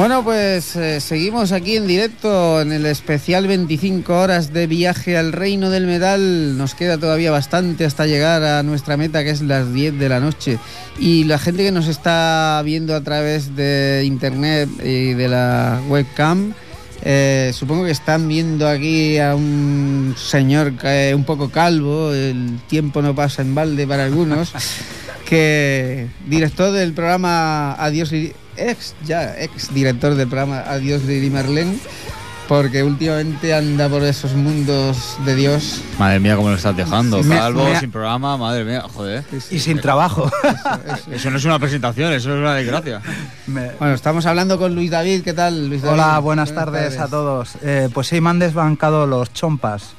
Bueno, 0.08 0.24
pues 0.24 0.74
eh, 0.74 1.02
seguimos 1.02 1.52
aquí 1.52 1.76
en 1.76 1.86
directo 1.86 2.62
en 2.62 2.72
el 2.72 2.86
especial 2.86 3.46
25 3.46 4.18
horas 4.18 4.54
de 4.54 4.66
viaje 4.66 5.18
al 5.18 5.32
reino 5.32 5.68
del 5.68 5.86
metal. 5.86 6.56
Nos 6.56 6.74
queda 6.74 6.96
todavía 6.96 7.30
bastante 7.30 7.84
hasta 7.84 8.06
llegar 8.06 8.42
a 8.42 8.62
nuestra 8.62 8.96
meta, 8.96 9.22
que 9.22 9.28
es 9.28 9.42
las 9.42 9.70
10 9.70 9.98
de 9.98 10.08
la 10.08 10.18
noche. 10.18 10.58
Y 10.98 11.24
la 11.24 11.38
gente 11.38 11.62
que 11.62 11.72
nos 11.72 11.88
está 11.88 12.62
viendo 12.64 12.96
a 12.96 13.02
través 13.02 13.54
de 13.54 14.02
internet 14.06 14.70
y 14.82 15.12
de 15.12 15.28
la 15.28 15.78
webcam, 15.90 16.54
eh, 17.02 17.52
supongo 17.52 17.84
que 17.84 17.90
están 17.90 18.28
viendo 18.28 18.66
aquí 18.66 19.18
a 19.18 19.34
un 19.34 20.14
señor 20.16 20.78
que 20.78 21.12
un 21.14 21.24
poco 21.24 21.50
calvo, 21.50 22.14
el 22.14 22.58
tiempo 22.66 23.02
no 23.02 23.14
pasa 23.14 23.42
en 23.42 23.54
balde 23.54 23.86
para 23.86 24.06
algunos, 24.06 24.54
que 25.28 26.06
director 26.26 26.72
del 26.72 26.94
programa 26.94 27.74
Adiós 27.74 28.10
ex 28.58 28.94
ya 29.04 29.34
ex 29.38 29.72
director 29.72 30.14
del 30.14 30.28
programa 30.28 30.60
Adiós 30.66 31.04
Lili 31.04 31.30
Marlene, 31.30 31.78
porque 32.48 32.82
últimamente 32.82 33.52
anda 33.54 33.88
por 33.90 34.02
esos 34.02 34.32
mundos 34.32 35.16
de 35.26 35.34
Dios. 35.34 35.82
Madre 35.98 36.18
mía, 36.18 36.34
cómo 36.34 36.48
lo 36.48 36.54
estás 36.56 36.74
dejando. 36.76 37.22
Me- 37.22 37.36
Calvo, 37.36 37.64
me 37.64 37.78
sin 37.78 37.90
programa, 37.90 38.36
madre 38.38 38.64
mía, 38.64 38.84
joder. 38.94 39.22
Y 39.50 39.58
sin 39.58 39.80
trabajo. 39.80 40.30
Eso 41.12 41.30
no 41.30 41.36
es 41.36 41.44
una 41.44 41.58
presentación, 41.58 42.12
eso 42.12 42.32
es 42.32 42.38
una 42.38 42.54
desgracia. 42.54 43.00
Bueno, 43.78 43.94
estamos 43.94 44.26
hablando 44.26 44.58
con 44.58 44.74
Luis 44.74 44.90
David, 44.90 45.22
¿qué 45.22 45.32
tal 45.32 45.68
Luis 45.68 45.80
David? 45.82 45.94
Hola, 45.94 46.18
buenas, 46.18 46.54
tardes, 46.54 46.98
a 46.98 47.08
todos. 47.08 47.52
Eh, 47.62 47.88
pues 47.94 48.06
sí, 48.08 48.20
me 48.20 48.28
han 48.30 48.38
desbancado 48.38 49.06
los 49.06 49.32
chompas, 49.32 49.94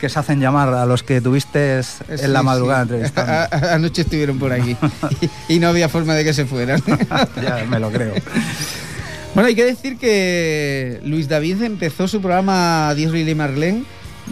que 0.00 0.08
se 0.08 0.18
hacen 0.18 0.40
llamar 0.40 0.68
a 0.70 0.86
los 0.86 1.02
que 1.02 1.20
tuviste 1.20 1.80
en 2.08 2.32
la 2.32 2.42
madrugada 2.42 2.84
sí. 2.84 2.94
entrevistando. 2.94 3.56
Anoche 3.72 4.02
estuvieron 4.02 4.38
por 4.38 4.52
aquí 4.52 4.76
y, 5.48 5.54
y 5.54 5.58
no 5.58 5.68
había 5.68 5.88
forma 5.88 6.14
de 6.14 6.24
que 6.24 6.32
se 6.32 6.46
fueran. 6.46 6.82
ya, 7.42 7.64
me 7.68 7.78
lo 7.78 7.90
creo. 7.90 8.14
Bueno, 9.34 9.48
hay 9.48 9.54
que 9.54 9.64
decir 9.64 9.96
que 9.98 11.00
Luis 11.04 11.28
David 11.28 11.62
empezó 11.62 12.08
su 12.08 12.20
programa 12.20 12.92
Dios 12.94 13.12
Lili 13.12 13.34
Marlene 13.34 13.84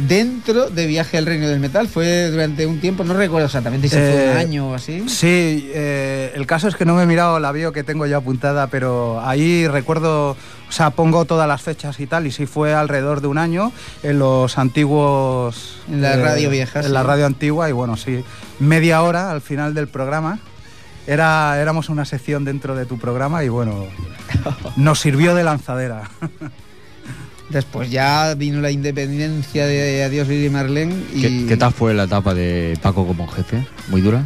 dentro 0.07 0.71
de 0.71 0.87
Viaje 0.87 1.19
al 1.19 1.27
Reino 1.27 1.49
del 1.49 1.59
Metal. 1.61 1.89
Fue 1.89 2.31
durante 2.31 2.67
un 2.67 2.81
tiempo, 2.81 3.05
no 3.05 3.15
recuerdo 3.15 3.47
exactamente 3.47 3.89
si 3.89 3.97
fue 3.97 4.27
Eh, 4.29 4.31
un 4.33 4.37
año 4.39 4.69
o 4.71 4.75
así. 4.75 5.09
Sí, 5.09 5.71
eh, 5.75 6.33
el 6.35 6.47
caso 6.47 6.69
es 6.69 6.77
que 6.77 6.85
no 6.85 6.95
me 6.95 7.03
he 7.03 7.07
mirado 7.07 7.39
la 7.41 7.53
bio 7.53 7.73
que 7.73 7.83
tengo 7.85 8.07
ya 8.07 8.19
apuntada, 8.19 8.69
pero 8.69 9.21
ahí 9.25 9.67
recuerdo, 9.67 10.31
o 10.31 10.73
sea, 10.73 10.91
pongo 10.91 11.25
todas 11.25 11.49
las 11.49 11.63
fechas 11.63 11.99
y 12.01 12.07
tal, 12.07 12.27
y 12.27 12.31
sí 12.33 12.47
fue 12.47 12.75
alrededor 12.75 13.21
de 13.21 13.27
un 13.27 13.39
año 13.39 13.73
en 14.03 14.19
los 14.19 14.57
antiguos... 14.59 15.81
En 15.91 16.01
la 16.03 16.17
radio 16.17 16.51
vieja, 16.51 16.81
En 16.81 16.87
sí. 16.87 16.93
la 16.93 17.03
radio 17.03 17.27
antigua, 17.27 17.69
y 17.69 17.73
bueno, 17.73 17.97
sí, 17.97 18.23
media 18.61 19.03
hora 19.03 19.31
al 19.31 19.41
final 19.41 19.75
del 19.75 19.89
programa. 19.89 20.39
Era, 21.07 21.59
éramos 21.59 21.89
una 21.89 22.05
sección 22.05 22.45
dentro 22.45 22.75
de 22.77 22.85
tu 22.85 22.99
programa 22.99 23.43
y 23.43 23.49
bueno, 23.49 23.87
nos 24.77 25.01
sirvió 25.01 25.35
de 25.35 25.43
lanzadera. 25.43 26.03
Después 27.49 27.91
ya 27.91 28.35
vino 28.35 28.61
la 28.61 28.71
independencia 28.71 29.67
de 29.67 30.05
Adiós 30.05 30.29
Lili 30.29 30.51
Marlene 30.51 30.95
y 31.15 31.23
¿Qué, 31.23 31.47
qué 31.49 31.57
tal 31.57 31.73
fue 31.73 31.95
la 31.95 32.05
etapa 32.05 32.35
de 32.35 32.79
Paco 32.83 33.07
como 33.07 33.27
jefe? 33.27 33.65
¿Muy 33.89 34.03
dura? 34.03 34.23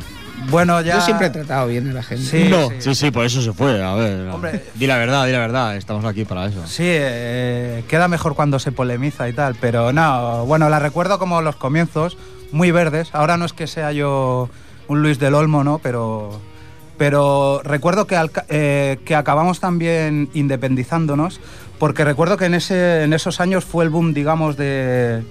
Bueno, 0.51 0.81
ya... 0.81 0.97
yo 0.97 1.01
siempre 1.03 1.29
he 1.29 1.31
tratado 1.31 1.69
bien 1.69 1.89
a 1.91 1.93
la 1.93 2.03
gente. 2.03 2.25
Sí, 2.25 2.49
no, 2.49 2.69
sí. 2.71 2.75
sí, 2.81 2.95
sí, 2.95 3.11
por 3.11 3.25
eso 3.25 3.41
se 3.43 3.53
fue. 3.53 3.83
A 3.83 3.95
ver, 3.95 4.29
Hombre. 4.29 4.65
di 4.75 4.87
la 4.87 4.97
verdad, 4.99 5.27
di 5.27 5.33
la 5.33 5.39
verdad. 5.39 5.77
Estamos 5.77 6.05
aquí 6.05 6.25
para 6.25 6.47
eso. 6.47 6.67
Sí, 6.67 6.85
eh, 6.85 7.85
queda 7.89 8.09
mejor 8.09 8.35
cuando 8.35 8.59
se 8.59 8.73
polemiza 8.73 9.29
y 9.29 9.33
tal, 9.33 9.55
pero 9.61 9.93
no, 9.93 10.45
bueno, 10.47 10.69
la 10.69 10.79
recuerdo 10.79 11.19
como 11.19 11.43
los 11.43 11.57
comienzos, 11.57 12.17
muy 12.51 12.71
verdes. 12.71 13.11
Ahora 13.13 13.37
no 13.37 13.45
es 13.45 13.53
que 13.53 13.67
sea 13.67 13.93
yo 13.93 14.51
un 14.89 15.03
Luis 15.03 15.19
del 15.19 15.35
Olmo, 15.35 15.65
¿no? 15.65 15.79
Pero, 15.79 16.41
pero 16.99 17.61
recuerdo 17.65 18.07
que, 18.07 18.19
eh, 18.49 18.99
que 19.05 19.15
acabamos 19.15 19.61
también 19.61 20.29
independizándonos, 20.35 21.41
porque 21.83 22.05
recuerdo 22.05 22.37
que 22.37 22.45
en, 22.45 22.55
ese, 22.55 23.03
en 23.03 23.13
esos 23.13 23.41
años 23.41 23.65
fue 23.65 23.83
el 23.83 23.91
boom, 23.91 24.15
digamos, 24.15 24.57
de, 24.57 25.25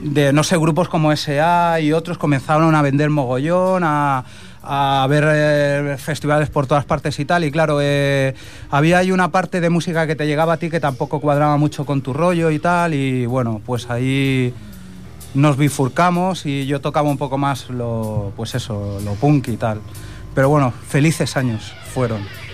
de, 0.00 0.32
no 0.32 0.42
sé, 0.42 0.58
grupos 0.58 0.88
como 0.88 1.14
SA 1.14 1.78
y 1.78 1.92
otros 1.92 2.18
comenzaron 2.18 2.74
a 2.74 2.82
vender 2.82 3.08
mogollón, 3.08 3.84
a, 3.84 4.24
a 4.64 5.06
ver 5.08 5.24
eh, 5.28 5.96
festivales 5.96 6.50
por 6.50 6.66
todas 6.66 6.84
partes 6.86 7.20
y 7.20 7.24
tal. 7.24 7.44
Y 7.44 7.52
claro, 7.52 7.78
eh, 7.80 8.34
había 8.68 8.98
ahí 8.98 9.12
una 9.12 9.30
parte 9.30 9.60
de 9.60 9.70
música 9.70 10.08
que 10.08 10.16
te 10.16 10.26
llegaba 10.26 10.54
a 10.54 10.56
ti 10.56 10.70
que 10.70 10.80
tampoco 10.80 11.20
cuadraba 11.20 11.56
mucho 11.56 11.86
con 11.86 12.02
tu 12.02 12.14
rollo 12.14 12.50
y 12.50 12.58
tal. 12.58 12.92
Y 12.92 13.26
bueno, 13.26 13.60
pues 13.64 13.90
ahí 13.90 14.52
nos 15.34 15.56
bifurcamos 15.56 16.46
y 16.46 16.66
yo 16.66 16.80
tocaba 16.80 17.08
un 17.08 17.16
poco 17.16 17.38
más 17.38 17.70
lo, 17.70 18.32
pues 18.34 18.56
eso, 18.56 18.98
lo 19.04 19.14
punk 19.14 19.46
y 19.46 19.56
tal. 19.56 19.80
Pero 20.34 20.48
bueno, 20.48 20.72
felices 20.88 21.36
años 21.36 21.72
fueron. 21.94 22.49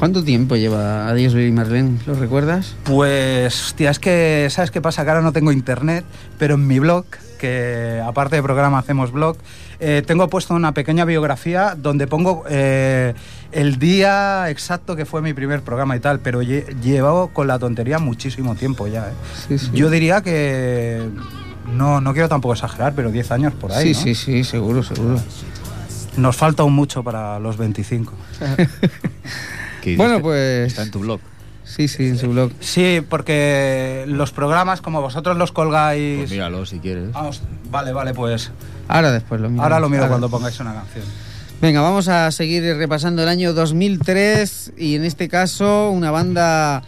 ¿Cuánto 0.00 0.24
tiempo 0.24 0.56
lleva 0.56 1.08
Adiós 1.08 1.34
Lili 1.34 1.52
Marlene? 1.52 1.98
¿Lo 2.06 2.14
recuerdas? 2.14 2.74
Pues, 2.84 3.66
hostia, 3.66 3.90
es 3.90 3.98
que, 3.98 4.48
¿sabes 4.50 4.70
qué 4.70 4.80
pasa? 4.80 5.04
Que 5.04 5.10
ahora 5.10 5.20
no 5.20 5.30
tengo 5.32 5.52
internet, 5.52 6.06
pero 6.38 6.54
en 6.54 6.66
mi 6.66 6.78
blog, 6.78 7.04
que 7.38 8.00
aparte 8.02 8.36
de 8.36 8.42
programa 8.42 8.78
hacemos 8.78 9.12
blog, 9.12 9.36
eh, 9.78 10.02
tengo 10.06 10.26
puesto 10.30 10.54
una 10.54 10.72
pequeña 10.72 11.04
biografía 11.04 11.74
donde 11.76 12.06
pongo 12.06 12.44
eh, 12.48 13.12
el 13.52 13.78
día 13.78 14.48
exacto 14.48 14.96
que 14.96 15.04
fue 15.04 15.20
mi 15.20 15.34
primer 15.34 15.60
programa 15.60 15.94
y 15.96 16.00
tal, 16.00 16.20
pero 16.20 16.40
lle- 16.42 16.64
llevo 16.80 17.28
con 17.34 17.46
la 17.46 17.58
tontería 17.58 17.98
muchísimo 17.98 18.54
tiempo 18.54 18.86
ya. 18.86 19.08
¿eh? 19.08 19.12
Sí, 19.48 19.58
sí. 19.58 19.70
Yo 19.74 19.90
diría 19.90 20.22
que, 20.22 21.10
no, 21.76 22.00
no 22.00 22.14
quiero 22.14 22.30
tampoco 22.30 22.54
exagerar, 22.54 22.94
pero 22.96 23.10
10 23.10 23.30
años 23.32 23.52
por 23.52 23.70
ahí. 23.70 23.92
sí, 23.92 24.00
¿no? 24.00 24.00
sí, 24.00 24.14
sí, 24.14 24.44
seguro, 24.44 24.82
seguro. 24.82 25.20
Nos 26.16 26.36
falta 26.36 26.62
aún 26.62 26.72
mucho 26.72 27.04
para 27.04 27.38
los 27.38 27.58
25. 27.58 28.14
Que 29.80 29.96
Bueno, 29.96 30.20
pues 30.20 30.66
Está 30.68 30.82
en 30.82 30.90
tu 30.90 31.00
blog. 31.00 31.20
sí, 31.64 31.88
sí, 31.88 32.08
en 32.08 32.18
su 32.18 32.28
blog. 32.30 32.52
Sí, 32.60 33.00
porque 33.08 34.04
los 34.08 34.32
programas, 34.32 34.80
como 34.80 35.00
vosotros 35.00 35.36
los 35.36 35.52
colgáis... 35.52 36.18
Pues 36.18 36.30
míralo 36.30 36.66
si 36.66 36.78
quieres. 36.78 37.12
Vamos, 37.12 37.42
vale, 37.70 37.92
vale, 37.92 38.12
pues 38.14 38.50
Ahora 38.88 39.12
después 39.12 39.40
lo 39.40 39.48
miro. 39.50 39.62
ahora 39.62 39.78
lo 39.80 39.88
miro 39.88 40.08
cuando 40.08 40.28
pongáis 40.28 40.58
una 40.60 40.74
canción. 40.74 41.04
Venga, 41.60 41.80
vamos 41.82 42.08
a 42.08 42.30
seguir 42.30 42.62
repasando 42.76 43.22
el 43.22 43.28
año 43.28 43.52
2003 43.52 44.72
y 44.78 44.96
en 44.96 45.04
este 45.04 45.28
caso 45.28 45.90
una 45.90 46.10
banda 46.10 46.82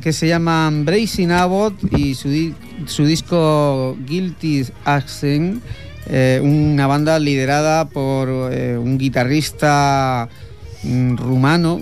que 0.00 0.12
se 0.12 0.26
llama 0.26 0.70
Bracing 0.72 1.28
Abbott 1.30 1.74
y 1.96 2.14
su, 2.14 2.28
di- 2.30 2.54
su 2.86 3.04
disco 3.04 3.96
Guilty 4.06 4.66
Accent, 4.84 5.62
eh, 6.08 6.40
una 6.42 6.86
banda 6.86 7.18
liderada 7.18 7.86
por 7.88 8.28
eh, 8.52 8.78
un 8.78 8.96
guitarrista 8.98 10.28
mm, 10.82 11.16
rumano. 11.16 11.80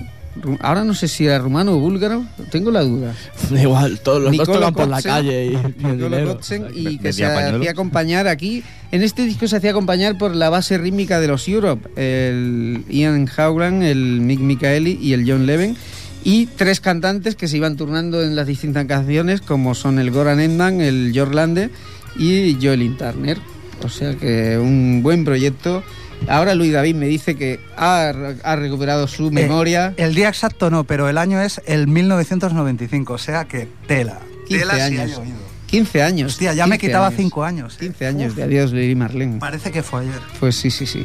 Ahora 0.61 0.85
no 0.85 0.94
sé 0.94 1.07
si 1.07 1.27
era 1.27 1.38
rumano 1.38 1.73
o 1.73 1.79
búlgaro, 1.79 2.25
tengo 2.51 2.70
la 2.70 2.83
duda. 2.83 3.14
Igual, 3.51 4.01
todos 4.01 4.23
los 4.23 4.37
dos 4.37 4.47
tocan 4.47 4.75
por 4.75 4.88
la 4.88 5.01
calle 5.01 5.47
y, 5.47 5.53
y 5.53 5.55
el 5.55 5.99
Nicolo 5.99 6.16
dinero. 6.16 6.38
Y 6.75 6.99
que 6.99 7.12
se 7.12 7.25
pañuelos. 7.25 7.61
hacía 7.61 7.70
acompañar 7.70 8.27
aquí. 8.27 8.64
En 8.90 9.03
este 9.03 9.25
disco 9.25 9.47
se 9.47 9.57
hacía 9.57 9.70
acompañar 9.70 10.18
por 10.18 10.35
la 10.35 10.51
base 10.51 10.77
rítmica 10.79 11.20
de 11.20 11.29
los 11.29 11.49
Europe, 11.49 11.88
el 11.97 12.85
Ian 12.88 13.29
Howland, 13.37 13.83
el 13.83 14.20
Mick 14.20 14.40
Michaeli 14.40 14.99
y 15.01 15.12
el 15.12 15.29
John 15.29 15.47
Leven. 15.47 15.77
Y 16.25 16.47
tres 16.47 16.81
cantantes 16.81 17.37
que 17.37 17.49
se 17.49 17.59
iban 17.59 17.77
turnando 17.77 18.23
en 18.23 18.35
las 18.35 18.47
distintas 18.47 18.87
canciones, 18.87 19.40
como 19.40 19.75
son 19.75 19.99
el 19.99 20.11
Goran 20.11 20.40
Edman, 20.40 20.81
el 20.81 21.12
Jorlande 21.14 21.70
y 22.16 22.57
Joelin 22.61 22.97
Turner. 22.97 23.38
O 23.83 23.88
sea 23.88 24.14
que 24.14 24.59
un 24.59 25.03
buen 25.03 25.25
proyecto. 25.25 25.83
Ahora 26.29 26.55
Luis 26.55 26.72
David 26.72 26.94
me 26.94 27.07
dice 27.07 27.37
que 27.37 27.61
ha, 27.77 28.12
ha 28.42 28.57
recuperado 28.57 29.07
su 29.07 29.31
memoria. 29.31 29.94
Eh, 29.96 30.05
el 30.05 30.14
día 30.14 30.29
exacto 30.29 30.70
no, 30.70 30.85
pero 30.85 31.09
el 31.09 31.18
año 31.18 31.40
es 31.40 31.61
el 31.66 31.87
1995, 31.87 33.12
o 33.12 33.18
sea 33.18 33.44
que 33.44 33.68
tela. 33.87 34.20
15 34.48 34.61
Tela 34.61 34.74
si 34.74 34.81
años. 34.81 35.00
ha 35.00 35.16
llovido. 35.16 35.37
15 35.66 36.03
años. 36.03 36.33
Hostia, 36.33 36.55
ya 36.55 36.66
me 36.66 36.77
15 36.79 36.87
quitaba 36.87 37.07
años. 37.09 37.16
5 37.20 37.44
años. 37.44 37.77
15 37.79 38.07
años 38.07 38.37
de 38.37 38.42
Adiós 38.44 38.72
Lili 38.72 38.94
Marlene. 38.94 39.38
Parece 39.38 39.70
que 39.70 39.83
fue 39.83 40.03
ayer. 40.03 40.20
Pues 40.38 40.57
sí, 40.57 40.70
sí, 40.70 40.87
sí. 40.87 41.05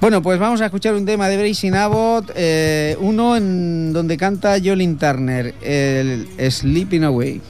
Bueno, 0.00 0.20
pues 0.22 0.38
vamos 0.38 0.60
a 0.60 0.66
escuchar 0.66 0.94
un 0.94 1.06
tema 1.06 1.28
de 1.28 1.38
Bracing 1.38 1.72
Abbott, 1.72 2.30
eh, 2.34 2.96
uno 3.00 3.36
en 3.36 3.92
donde 3.92 4.16
canta 4.18 4.56
Jolin 4.62 4.98
Turner, 4.98 5.54
el 5.62 6.28
Sleeping 6.50 7.04
Away. 7.04 7.40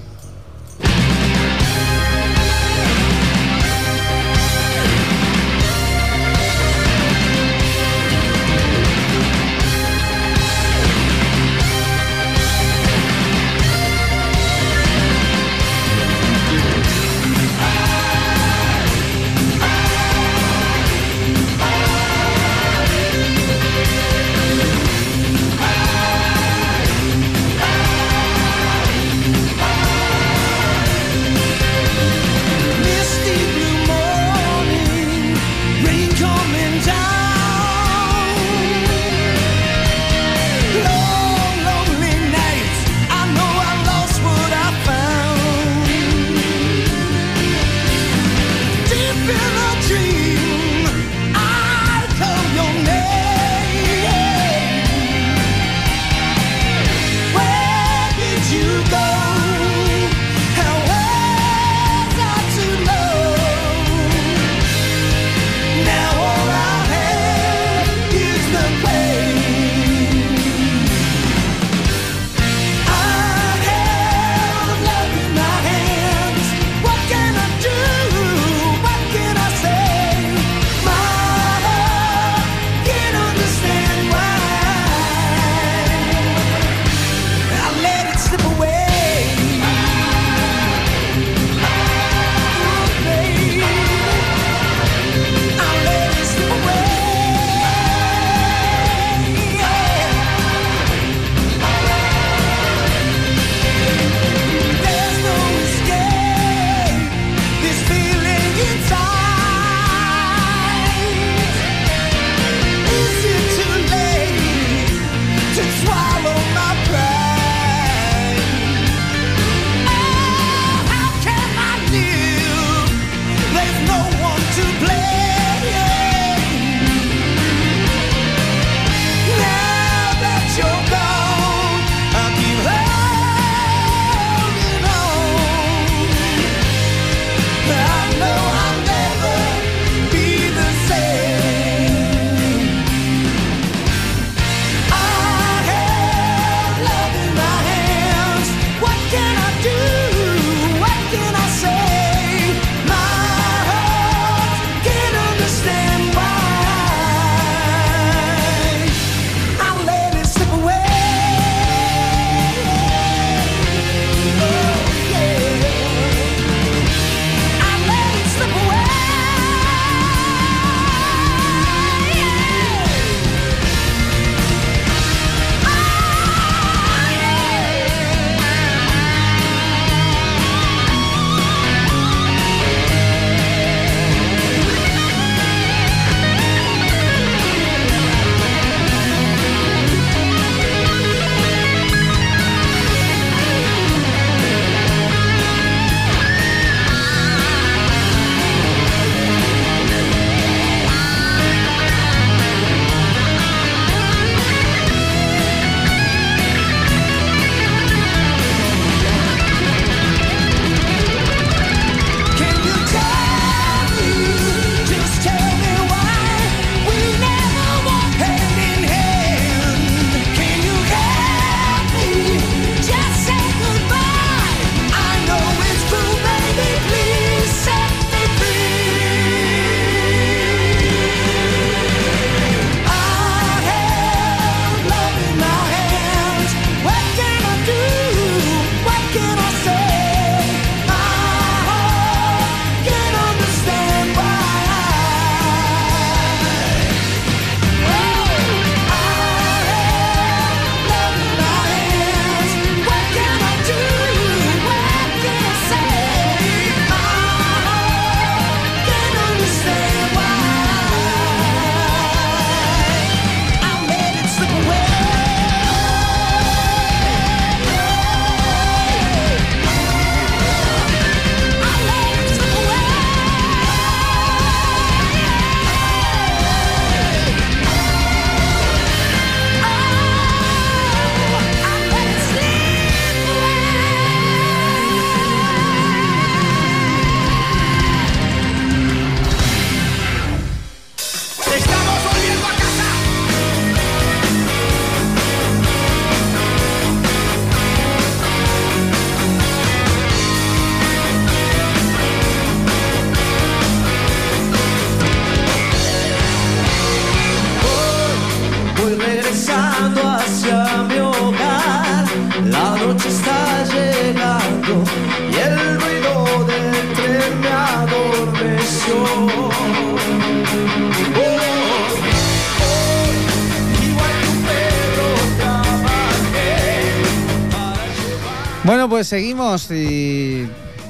Pues 329.04 329.08
seguimos 329.10 329.70
y 329.70 330.48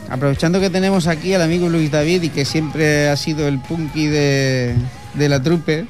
aprovechando 0.09 0.61
que 0.61 0.71
tenemos 0.71 1.09
aquí 1.09 1.35
al 1.35 1.43
amigo 1.43 1.69
Luis 1.69 1.91
David 1.91 2.23
y 2.23 2.29
que 2.29 2.45
siempre 2.45 3.09
ha 3.09 3.17
sido 3.17 3.49
el 3.49 3.59
punky 3.59 4.07
de, 4.07 4.77
de 5.15 5.29
la 5.29 5.43
trupe. 5.43 5.85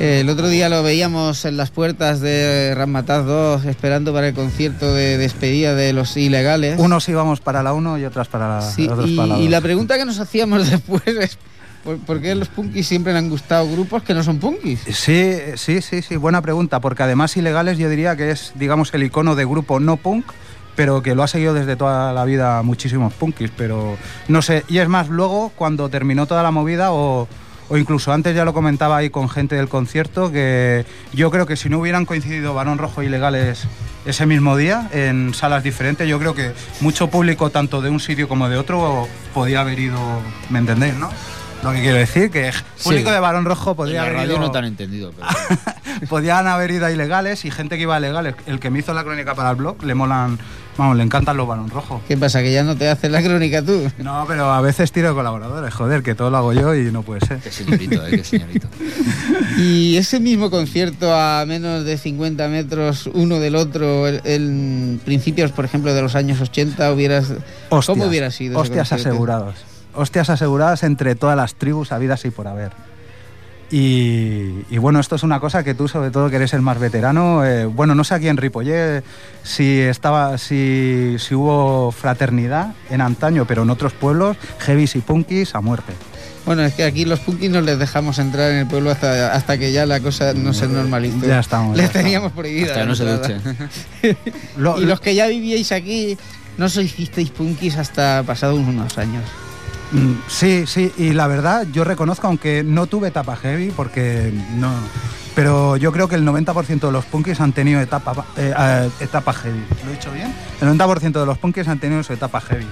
eh, 0.00 0.20
el 0.20 0.30
otro 0.30 0.48
día 0.48 0.70
lo 0.70 0.82
veíamos 0.82 1.44
en 1.44 1.58
las 1.58 1.70
puertas 1.70 2.20
de 2.20 2.72
Ramataz 2.74 3.26
2 3.26 3.66
esperando 3.66 4.14
para 4.14 4.28
el 4.28 4.34
concierto 4.34 4.94
de 4.94 5.18
despedida 5.18 5.74
de 5.74 5.92
los 5.92 6.16
ilegales. 6.16 6.78
Unos 6.78 7.06
íbamos 7.06 7.40
para 7.40 7.62
la 7.62 7.74
1 7.74 7.98
y 7.98 8.06
otras 8.06 8.28
para 8.28 8.48
la, 8.48 8.62
Sí, 8.62 8.88
otros 8.88 9.10
y, 9.10 9.16
para 9.16 9.28
la 9.28 9.38
y 9.38 9.48
la 9.48 9.60
pregunta 9.60 9.98
que 9.98 10.06
nos 10.06 10.18
hacíamos 10.18 10.70
después 10.70 11.02
es 11.06 11.36
¿por, 12.06 12.20
qué 12.20 12.34
los 12.34 12.48
punkis 12.48 12.86
siempre 12.86 13.12
le 13.12 13.18
han 13.18 13.28
gustado 13.28 13.70
grupos 13.70 14.02
que 14.02 14.14
no 14.14 14.22
son 14.22 14.38
punkis? 14.38 14.80
Sí, 14.90 15.34
sí, 15.56 15.80
sí, 15.82 16.02
sí, 16.02 16.16
buena 16.16 16.42
pregunta, 16.42 16.80
porque 16.80 17.02
además 17.02 17.36
Ilegales 17.36 17.78
yo 17.78 17.88
diría 17.88 18.16
que 18.16 18.30
es, 18.30 18.52
digamos, 18.54 18.92
el 18.94 19.04
icono 19.04 19.36
de 19.36 19.44
grupo 19.44 19.78
no 19.78 19.96
punk, 19.96 20.26
pero 20.76 21.02
que 21.02 21.14
lo 21.14 21.22
ha 21.22 21.26
seguido 21.28 21.54
desde 21.54 21.74
toda 21.74 22.12
la 22.12 22.24
vida 22.24 22.62
muchísimos 22.62 23.12
punkis, 23.14 23.50
pero 23.56 23.96
no 24.28 24.42
sé, 24.42 24.64
y 24.68 24.78
es 24.78 24.88
más, 24.88 25.08
luego 25.08 25.50
cuando 25.56 25.88
terminó 25.88 26.26
toda 26.26 26.42
la 26.42 26.50
movida 26.50 26.92
o, 26.92 27.26
o 27.68 27.76
incluso 27.76 28.12
antes 28.12 28.36
ya 28.36 28.44
lo 28.44 28.52
comentaba 28.52 28.98
ahí 28.98 29.10
con 29.10 29.28
gente 29.28 29.56
del 29.56 29.68
concierto, 29.68 30.30
que 30.30 30.84
yo 31.12 31.30
creo 31.30 31.46
que 31.46 31.56
si 31.56 31.68
no 31.68 31.78
hubieran 31.80 32.04
coincidido 32.04 32.54
Barón 32.54 32.78
Rojo 32.78 33.02
y 33.02 33.06
Ilegales 33.06 33.66
ese 34.04 34.24
mismo 34.26 34.56
día 34.56 34.88
en 34.92 35.34
salas 35.34 35.64
diferentes, 35.64 36.06
yo 36.08 36.20
creo 36.20 36.34
que 36.34 36.52
mucho 36.80 37.08
público 37.08 37.50
tanto 37.50 37.80
de 37.82 37.90
un 37.90 37.98
sitio 37.98 38.28
como 38.28 38.48
de 38.48 38.56
otro 38.56 39.08
podía 39.34 39.62
haber 39.62 39.80
ido, 39.80 39.98
¿me 40.50 40.60
entendéis, 40.60 40.94
no? 40.94 41.10
Lo 41.62 41.72
que 41.72 41.80
quiero 41.80 41.96
decir, 41.96 42.30
que 42.30 42.52
público 42.84 43.08
Sí. 43.08 43.14
de 43.14 43.18
Barón 43.18 43.44
Rojo 43.46 43.74
podría 43.74 44.02
haber 44.02 44.14
radio 44.14 44.32
ido... 44.34 44.40
no 44.40 44.50
te 44.52 44.58
han 44.58 44.66
entendido. 44.66 45.10
Pero... 45.16 45.26
Podían 46.08 46.46
haber 46.46 46.70
ido 46.70 46.86
a 46.86 46.92
ilegales 46.92 47.44
y 47.44 47.50
gente 47.50 47.76
que 47.76 47.82
iba 47.82 47.96
a 47.96 48.00
legales. 48.00 48.34
El 48.46 48.60
que 48.60 48.70
me 48.70 48.78
hizo 48.78 48.92
la 48.94 49.02
crónica 49.02 49.34
para 49.34 49.50
el 49.50 49.56
blog 49.56 49.82
le 49.82 49.94
molan, 49.94 50.38
vamos, 50.78 50.96
le 50.96 51.02
encantan 51.02 51.36
los 51.36 51.46
balón 51.46 51.70
rojos. 51.70 52.00
¿Qué 52.08 52.16
pasa? 52.16 52.42
¿Que 52.42 52.52
ya 52.52 52.62
no 52.64 52.76
te 52.76 52.88
haces 52.88 53.10
la 53.10 53.22
crónica 53.22 53.62
tú? 53.62 53.90
No, 53.98 54.24
pero 54.28 54.50
a 54.52 54.60
veces 54.60 54.92
tiro 54.92 55.08
de 55.08 55.14
colaboradores, 55.14 55.72
joder, 55.74 56.02
que 56.02 56.14
todo 56.14 56.30
lo 56.30 56.36
hago 56.36 56.52
yo 56.52 56.74
y 56.74 56.90
no 56.92 57.02
puede 57.02 57.20
ser. 57.26 57.38
Qué 57.38 57.50
señorito, 57.50 58.06
eh, 58.06 58.10
qué 58.10 58.24
señorito. 58.24 58.68
Y 59.58 59.96
ese 59.96 60.20
mismo 60.20 60.50
concierto 60.50 61.14
a 61.14 61.44
menos 61.46 61.84
de 61.84 61.96
50 61.96 62.46
metros 62.48 63.08
uno 63.14 63.38
del 63.40 63.56
otro, 63.56 64.06
el- 64.06 64.20
en 64.24 65.00
principios, 65.04 65.50
por 65.52 65.64
ejemplo, 65.64 65.94
de 65.94 66.02
los 66.02 66.14
años 66.14 66.40
80, 66.42 66.92
hubieras... 66.92 67.28
¿Cómo 67.70 67.78
Hostias, 67.78 68.06
hubiera 68.06 68.30
sido? 68.30 68.58
Hostias 68.58 68.92
asegurados. 68.92 69.54
Hostias 69.94 70.28
aseguradas 70.28 70.82
entre 70.82 71.14
todas 71.14 71.36
las 71.38 71.54
tribus 71.54 71.90
habidas 71.92 72.24
y 72.26 72.30
por 72.30 72.48
haber. 72.48 72.72
Y, 73.70 74.64
y 74.70 74.78
bueno, 74.78 75.00
esto 75.00 75.16
es 75.16 75.22
una 75.24 75.40
cosa 75.40 75.64
que 75.64 75.74
tú, 75.74 75.88
sobre 75.88 76.10
todo 76.10 76.30
que 76.30 76.36
eres 76.36 76.52
el 76.54 76.62
más 76.62 76.78
veterano, 76.78 77.44
eh, 77.44 77.66
bueno, 77.66 77.94
no 77.96 78.04
sé 78.04 78.14
aquí 78.14 78.28
en 78.28 78.36
Ripollé 78.36 79.02
si 79.42 79.80
estaba, 79.80 80.38
si, 80.38 81.16
si 81.18 81.34
hubo 81.34 81.90
fraternidad 81.90 82.74
en 82.90 83.00
antaño, 83.00 83.44
pero 83.44 83.62
en 83.64 83.70
otros 83.70 83.92
pueblos, 83.92 84.36
heavies 84.60 84.94
y 84.94 85.00
punkis 85.00 85.54
a 85.56 85.60
muerte. 85.60 85.92
Bueno, 86.44 86.62
es 86.62 86.74
que 86.74 86.84
aquí 86.84 87.04
los 87.04 87.18
punkis 87.18 87.50
no 87.50 87.60
les 87.60 87.76
dejamos 87.76 88.20
entrar 88.20 88.52
en 88.52 88.58
el 88.58 88.66
pueblo 88.68 88.92
hasta, 88.92 89.32
hasta 89.34 89.58
que 89.58 89.72
ya 89.72 89.84
la 89.84 89.98
cosa 89.98 90.32
no 90.32 90.54
se 90.54 90.68
normalizó. 90.68 91.26
Ya 91.26 91.40
estamos, 91.40 91.76
Les 91.76 91.86
ya 91.88 91.92
teníamos 91.92 92.30
prohibida. 92.32 92.68
Hasta 92.68 92.84
no 92.86 92.94
se. 92.94 93.04
Lo- 94.56 94.80
y 94.80 94.84
los 94.84 95.00
que 95.00 95.16
ya 95.16 95.26
vivíais 95.26 95.72
aquí, 95.72 96.16
no 96.56 96.68
sois 96.68 96.86
hicisteis 96.92 97.30
punkis 97.30 97.76
hasta 97.76 98.22
pasados 98.24 98.60
unos 98.60 98.96
años. 98.96 99.24
Mm, 99.92 100.12
Sí, 100.28 100.64
sí, 100.66 100.92
y 100.96 101.12
la 101.12 101.26
verdad 101.26 101.66
yo 101.72 101.84
reconozco, 101.84 102.26
aunque 102.26 102.62
no 102.64 102.86
tuve 102.86 103.08
etapa 103.08 103.36
heavy, 103.36 103.70
porque 103.70 104.32
no... 104.56 104.70
Pero 105.34 105.76
yo 105.76 105.92
creo 105.92 106.08
que 106.08 106.14
el 106.14 106.24
90% 106.26 106.80
de 106.86 106.92
los 106.92 107.04
punkis 107.04 107.40
han 107.40 107.52
tenido 107.52 107.78
etapa, 107.80 108.24
eh, 108.38 108.54
eh, 108.58 108.90
etapa 109.00 109.34
heavy. 109.34 109.62
¿Lo 109.84 109.90
he 109.90 109.94
dicho 109.94 110.10
bien? 110.10 110.34
El 110.62 110.68
90% 110.68 111.12
de 111.20 111.26
los 111.26 111.36
punkis 111.38 111.68
han 111.68 111.78
tenido 111.78 112.02
su 112.02 112.14
etapa 112.14 112.40
heavy. 112.40 112.66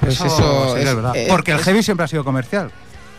Pues 0.00 0.14
eso 0.20 0.74
sí 0.74 0.80
es- 0.82 0.88
es 0.88 0.94
verdad. 0.96 1.12
eh, 1.16 1.26
porque 1.28 1.52
el 1.52 1.58
es- 1.60 1.64
heavy 1.64 1.82
siempre 1.84 2.04
ha 2.04 2.08
sido 2.08 2.24
comercial. 2.24 2.70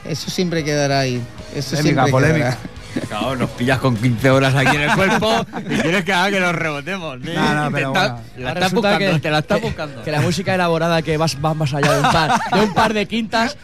Eso 0.03 0.29
siempre 0.29 0.63
quedará 0.65 0.99
ahí. 0.99 1.23
Eso 1.55 1.69
Polémica, 1.77 2.03
siempre 2.03 2.11
polémica. 2.11 2.49
quedará. 2.51 2.59
Claro, 3.07 3.35
nos 3.35 3.49
pillas 3.51 3.79
con 3.79 3.95
15 3.97 4.29
horas 4.31 4.55
aquí 4.55 4.75
en 4.75 4.83
el 4.83 4.91
cuerpo 4.95 5.45
y 5.69 5.75
quieres 5.81 6.03
que 6.05 6.13
haga 6.13 6.31
que 6.31 6.39
nos 6.39 6.55
rebotemos. 6.55 7.17
¿sí? 7.23 7.31
No, 7.35 7.53
no, 7.65 7.71
pero 7.71 7.91
Te 7.91 7.99
está- 7.99 8.13
bueno. 8.13 8.25
La 8.37 8.51
estás 8.53 8.73
buscando, 8.73 8.99
que- 8.99 9.19
te 9.19 9.29
la 9.31 9.39
estás 9.39 9.59
que- 9.59 9.65
buscando. 9.65 10.03
Que 10.03 10.11
la 10.11 10.21
música 10.21 10.55
elaborada 10.55 11.01
que 11.01 11.17
vas, 11.17 11.37
va 11.43 11.53
más 11.53 11.73
allá 11.73 11.91
de 11.93 11.99
un 12.01 12.11
par 12.11 12.31
de, 12.53 12.59
un 12.61 12.73
par 12.73 12.93
de 12.93 13.05
quintas 13.07 13.57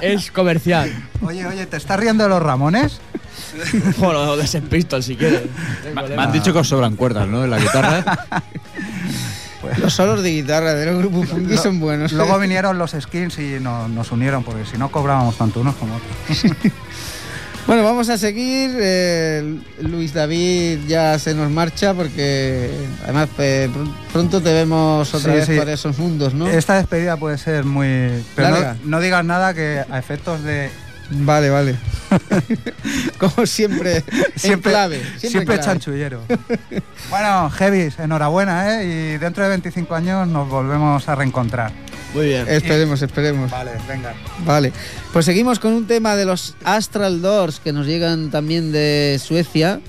es 0.00 0.30
comercial. 0.30 0.92
Oye, 1.22 1.46
oye, 1.46 1.66
¿te 1.66 1.76
estás 1.76 1.98
riendo 1.98 2.24
de 2.24 2.30
los 2.30 2.42
Ramones? 2.42 3.00
Bueno, 3.98 4.36
de 4.36 4.46
Sex 4.46 4.66
Pistols 4.68 5.04
si 5.04 5.16
quieres. 5.16 5.42
Me, 5.94 6.02
me 6.16 6.22
han 6.22 6.32
dicho 6.32 6.52
que 6.52 6.58
os 6.60 6.68
sobran 6.68 6.96
cuerdas, 6.96 7.26
¿no? 7.28 7.44
En 7.44 7.50
la 7.50 7.58
guitarra. 7.58 8.02
Los 9.78 9.94
solos 9.94 10.22
de 10.22 10.30
guitarra 10.30 10.74
de 10.74 10.86
los 10.86 10.98
grupos 10.98 11.28
punkis 11.28 11.60
son 11.60 11.78
buenos. 11.78 12.12
Luego 12.12 12.36
vinieron 12.38 12.78
los 12.78 12.90
skins 12.98 13.38
y 13.38 13.58
no- 13.60 13.86
nos 13.88 14.10
unieron, 14.10 14.42
porque 14.42 14.64
si 14.64 14.76
no 14.76 14.90
cobrábamos 14.90 15.36
tanto 15.38 15.60
unos 15.60 15.76
como 15.76 15.94
otros. 15.96 16.42
Bueno, 17.66 17.84
vamos 17.84 18.08
a 18.08 18.18
seguir. 18.18 18.76
eh, 18.80 19.58
Luis 19.80 20.12
David 20.12 20.80
ya 20.88 21.18
se 21.18 21.32
nos 21.34 21.50
marcha 21.50 21.94
porque 21.94 22.70
además 23.04 23.28
eh, 23.38 23.70
pr- 23.72 23.92
pronto 24.12 24.40
te 24.42 24.52
vemos 24.52 25.14
otra 25.14 25.32
Sí, 25.32 25.38
vez 25.38 25.46
sí. 25.46 25.56
por 25.56 25.68
esos 25.68 25.98
mundos, 25.98 26.34
¿no? 26.34 26.48
Esta 26.48 26.74
despedida 26.76 27.16
puede 27.16 27.38
ser 27.38 27.64
muy... 27.64 28.24
Pero 28.34 28.50
no, 28.50 28.76
no 28.84 29.00
digas 29.00 29.24
nada 29.24 29.54
que 29.54 29.82
a 29.88 29.98
efectos 29.98 30.42
de... 30.42 30.70
Vale, 31.10 31.50
vale. 31.50 31.76
Como 33.18 33.46
siempre, 33.46 34.02
en 34.42 34.60
clave. 34.60 34.96
Siempre, 35.00 35.28
Siempre, 35.28 35.44
clave. 35.56 35.62
chanchullero. 35.62 36.22
bueno, 37.10 37.50
Heavis, 37.58 37.98
enhorabuena, 37.98 38.80
¿eh? 38.82 38.84
Y 39.14 39.18
dentro 39.18 39.42
de 39.44 39.50
25 39.50 39.94
años 39.94 40.26
nos 40.26 40.48
volvemos 40.48 41.06
a 41.08 41.14
reencontrar. 41.14 41.70
Muy 42.14 42.26
bien. 42.26 42.48
Esperemos, 42.48 43.00
esperemos. 43.02 43.50
Vale, 43.50 43.72
venga. 43.88 44.14
Vale, 44.44 44.72
pues 45.12 45.24
seguimos 45.24 45.58
con 45.58 45.72
un 45.72 45.86
tema 45.86 46.16
de 46.16 46.24
los 46.24 46.54
Astral 46.64 47.22
Doors 47.22 47.60
que 47.60 47.72
nos 47.72 47.86
llegan 47.86 48.30
también 48.30 48.72
de 48.72 49.20
Suecia. 49.22 49.80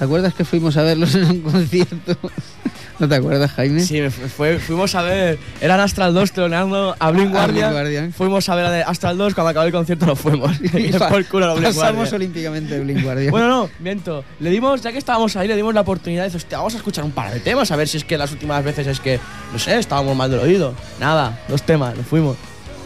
¿Te 0.00 0.04
acuerdas 0.06 0.32
que 0.32 0.46
fuimos 0.46 0.78
a 0.78 0.82
verlos 0.82 1.14
en 1.14 1.24
un 1.26 1.40
concierto? 1.42 2.16
¿No 2.98 3.06
te 3.08 3.14
acuerdas, 3.14 3.50
Jaime? 3.52 3.80
Sí, 3.82 4.00
fue- 4.34 4.58
fuimos 4.58 4.94
a 4.94 5.02
ver. 5.02 5.38
Eran 5.60 5.78
Astral 5.78 6.14
2 6.14 6.32
troneando 6.32 6.96
a 6.98 7.10
Blink 7.10 7.26
A 7.28 7.28
Blind 7.28 7.32
Guardian. 7.34 7.72
Guardian. 7.72 8.12
Fuimos 8.14 8.48
a 8.48 8.54
ver 8.54 8.64
a 8.64 8.70
de 8.70 8.82
Astral 8.82 9.18
2. 9.18 9.34
Cuando 9.34 9.50
acabó 9.50 9.66
el 9.66 9.72
concierto 9.72 10.06
nos 10.06 10.18
fuimos. 10.18 10.58
Y 10.74 10.90
por 10.98 11.24
culo 11.26 11.50
a 11.50 11.54
Blink 11.54 11.66
Pasamos 11.74 11.94
Guardian. 11.96 12.14
olímpicamente 12.14 12.74
de 12.78 12.80
Blink 12.80 13.02
Guardian. 13.04 13.30
Bueno, 13.30 13.48
no, 13.48 13.70
miento. 13.78 14.24
Le 14.40 14.48
dimos, 14.48 14.80
ya 14.80 14.90
que 14.90 14.96
estábamos 14.98 15.36
ahí, 15.36 15.46
le 15.48 15.54
dimos 15.56 15.74
la 15.74 15.82
oportunidad. 15.82 16.24
Dice, 16.24 16.38
hostia, 16.38 16.56
vamos 16.56 16.72
a 16.74 16.78
escuchar 16.78 17.04
un 17.04 17.12
par 17.12 17.30
de 17.32 17.40
temas. 17.40 17.70
A 17.70 17.76
ver 17.76 17.86
si 17.88 17.98
es 17.98 18.04
que 18.04 18.16
las 18.16 18.32
últimas 18.32 18.64
veces 18.64 18.86
es 18.86 19.00
que, 19.00 19.20
no 19.52 19.58
sé, 19.58 19.78
estábamos 19.78 20.16
mal 20.16 20.30
del 20.30 20.40
oído. 20.40 20.74
Nada, 20.98 21.38
dos 21.48 21.62
temas, 21.62 21.94
nos 21.94 22.06
fuimos. 22.06 22.36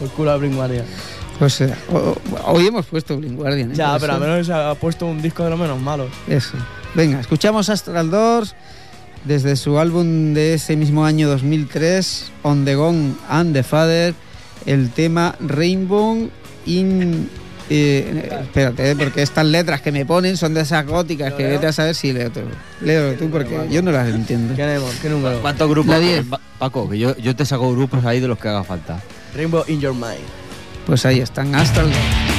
Por 0.01 0.09
culo 0.11 0.31
a 0.31 0.37
Blink 0.37 0.53
Guardian. 0.55 0.85
O- 1.39 1.95
o- 1.97 2.17
hoy 2.53 2.67
hemos 2.67 2.85
puesto 2.85 3.17
Blink 3.17 3.35
Guardian. 3.37 3.71
¿eh? 3.71 3.75
Ya, 3.75 3.97
pero 3.99 4.13
al 4.13 4.19
menos 4.21 4.45
se 4.47 4.53
ha 4.53 4.73
puesto 4.75 5.05
un 5.05 5.21
disco 5.21 5.43
de 5.45 5.49
los 5.51 5.59
menos 5.59 5.79
malos. 5.81 6.09
Eso. 6.27 6.57
Venga, 6.95 7.19
escuchamos 7.19 7.69
Astral 7.69 8.09
Doors 8.09 8.55
desde 9.25 9.55
su 9.55 9.79
álbum 9.79 10.33
de 10.33 10.53
ese 10.53 10.75
mismo 10.75 11.03
año 11.05 11.27
2003, 11.27 12.31
On 12.43 12.63
the 12.63 12.75
Gone 12.75 13.13
and 13.27 13.53
the 13.53 13.63
Father, 13.63 14.13
el 14.65 14.91
tema 14.91 15.35
Rainbow 15.39 16.29
in... 16.65 17.29
eh, 17.69 18.29
espérate, 18.43 18.91
eh, 18.91 18.95
porque 18.95 19.23
estas 19.23 19.45
letras 19.45 19.81
que 19.81 19.91
me 19.91 20.05
ponen 20.05 20.37
son 20.37 20.53
de 20.53 20.61
esas 20.61 20.85
góticas 20.85 21.33
que 21.33 21.43
vete 21.47 21.67
a 21.67 21.73
saber 21.73 21.95
si 21.95 22.13
leo 22.13 22.29
tú. 22.31 22.41
Leo 22.81 23.13
tú 23.15 23.29
porque 23.29 23.67
yo 23.69 23.81
no 23.81 23.91
las 23.91 24.07
entiendo. 24.07 24.55
¿Qué, 24.55 25.09
número? 25.09 25.41
¿Cuántos 25.41 25.67
grupos? 25.69 25.91
La 25.91 25.99
diez. 25.99 26.23
Pa- 26.25 26.39
Paco, 26.59 26.87
que 26.89 26.97
yo, 26.97 27.17
yo 27.17 27.35
te 27.35 27.45
saco 27.45 27.71
grupos 27.73 28.05
ahí 28.05 28.19
de 28.21 28.27
los 28.27 28.37
que 28.37 28.47
haga 28.47 28.63
falta. 28.63 29.01
Rainbow 29.35 29.63
in 29.67 29.81
Your 29.81 29.93
Mind. 29.93 30.23
Pues 30.85 31.05
ahí 31.05 31.19
están, 31.19 31.53
Astral 31.55 31.87
Doors. 31.91 32.34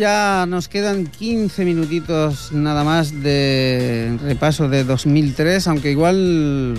Ya 0.00 0.46
nos 0.48 0.68
quedan 0.68 1.06
15 1.06 1.64
minutitos 1.66 2.52
nada 2.52 2.84
más 2.84 3.22
de 3.22 4.18
repaso 4.22 4.68
de 4.68 4.82
2003, 4.82 5.68
aunque 5.68 5.90
igual 5.90 6.78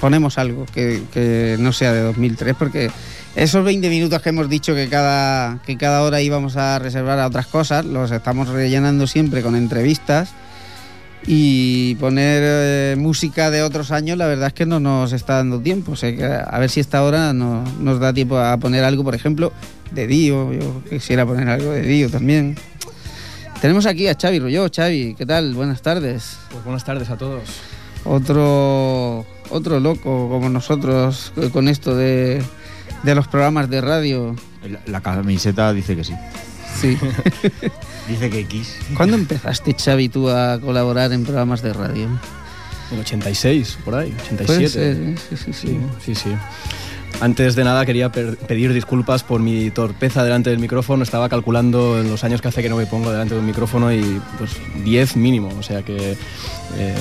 ponemos 0.00 0.38
algo 0.38 0.64
que, 0.72 1.02
que 1.12 1.56
no 1.58 1.72
sea 1.72 1.92
de 1.92 2.00
2003, 2.02 2.54
porque 2.56 2.90
esos 3.34 3.64
20 3.64 3.90
minutos 3.90 4.22
que 4.22 4.28
hemos 4.28 4.48
dicho 4.48 4.72
que 4.72 4.88
cada, 4.88 5.58
que 5.66 5.76
cada 5.76 6.02
hora 6.02 6.22
íbamos 6.22 6.56
a 6.56 6.78
reservar 6.78 7.18
a 7.18 7.26
otras 7.26 7.48
cosas, 7.48 7.84
los 7.84 8.12
estamos 8.12 8.48
rellenando 8.48 9.08
siempre 9.08 9.42
con 9.42 9.56
entrevistas 9.56 10.32
y 11.26 11.94
poner 11.96 12.42
eh, 12.44 12.96
música 12.98 13.50
de 13.50 13.62
otros 13.62 13.90
años, 13.92 14.18
la 14.18 14.26
verdad 14.26 14.48
es 14.48 14.52
que 14.54 14.66
no 14.66 14.80
nos 14.80 15.12
está 15.12 15.36
dando 15.36 15.60
tiempo. 15.60 15.92
O 15.92 15.96
sea, 15.96 16.14
que 16.14 16.24
a 16.24 16.58
ver 16.58 16.68
si 16.70 16.80
esta 16.80 17.02
hora 17.02 17.32
no- 17.32 17.64
nos 17.80 18.00
da 18.00 18.12
tiempo 18.12 18.38
a 18.38 18.56
poner 18.56 18.82
algo, 18.84 19.04
por 19.04 19.14
ejemplo, 19.14 19.52
de 19.92 20.06
Dio. 20.06 20.52
Yo 20.52 20.82
quisiera 20.90 21.24
poner 21.24 21.48
algo 21.48 21.70
de 21.72 21.82
Dio 21.82 22.10
también. 22.10 22.56
Tenemos 23.60 23.86
aquí 23.86 24.08
a 24.08 24.16
Xavi 24.20 24.40
Rollo. 24.40 24.66
Xavi, 24.74 25.14
¿qué 25.16 25.24
tal? 25.24 25.54
Buenas 25.54 25.82
tardes. 25.82 26.38
Pues 26.50 26.64
buenas 26.64 26.84
tardes 26.84 27.08
a 27.10 27.16
todos. 27.16 27.42
Otro, 28.04 29.24
otro 29.50 29.78
loco 29.78 30.28
como 30.28 30.48
nosotros 30.48 31.32
eh, 31.36 31.50
con 31.52 31.68
esto 31.68 31.94
de, 31.94 32.42
de 33.04 33.14
los 33.14 33.28
programas 33.28 33.70
de 33.70 33.80
radio. 33.80 34.34
La, 34.68 34.80
la 34.86 35.00
camiseta 35.00 35.72
dice 35.72 35.94
que 35.94 36.02
sí. 36.02 36.14
Sí. 36.80 36.98
Dice 38.08 38.30
que 38.30 38.40
X. 38.40 38.76
¿Cuándo 38.96 39.16
empezaste, 39.16 39.74
Xavi, 39.74 40.08
tú 40.08 40.28
a 40.28 40.58
colaborar 40.60 41.12
en 41.12 41.24
programas 41.24 41.62
de 41.62 41.72
radio? 41.72 42.08
En 42.90 43.00
86, 43.00 43.78
por 43.84 43.94
ahí, 43.94 44.14
87. 44.24 44.46
Puede 44.46 44.68
ser, 44.68 44.96
¿eh? 44.96 45.14
sí, 45.30 45.36
sí, 45.36 45.52
sí. 45.52 45.78
sí, 46.04 46.14
sí. 46.14 46.30
Antes 47.20 47.54
de 47.54 47.62
nada 47.62 47.86
quería 47.86 48.10
pedir 48.10 48.72
disculpas 48.72 49.22
por 49.22 49.40
mi 49.40 49.70
torpeza 49.70 50.24
delante 50.24 50.50
del 50.50 50.58
micrófono. 50.58 51.04
Estaba 51.04 51.28
calculando 51.28 52.00
en 52.00 52.10
los 52.10 52.24
años 52.24 52.42
que 52.42 52.48
hace 52.48 52.62
que 52.62 52.68
no 52.68 52.76
me 52.76 52.86
pongo 52.86 53.12
delante 53.12 53.34
de 53.34 53.40
un 53.40 53.46
micrófono 53.46 53.92
y 53.92 54.20
pues 54.38 54.56
10 54.82 55.16
mínimo. 55.16 55.50
O 55.56 55.62
sea 55.62 55.82
que 55.82 56.16
eh, 56.76 56.94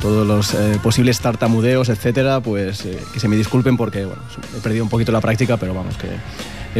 todos 0.00 0.26
los 0.26 0.54
eh, 0.54 0.78
posibles 0.82 1.20
tartamudeos, 1.20 1.90
etcétera, 1.90 2.40
pues 2.40 2.86
eh, 2.86 2.98
que 3.12 3.20
se 3.20 3.28
me 3.28 3.36
disculpen 3.36 3.76
porque 3.76 4.06
bueno, 4.06 4.22
he 4.56 4.60
perdido 4.60 4.82
un 4.82 4.90
poquito 4.90 5.12
la 5.12 5.20
práctica, 5.20 5.58
pero 5.58 5.74
vamos 5.74 5.96
que 5.98 6.08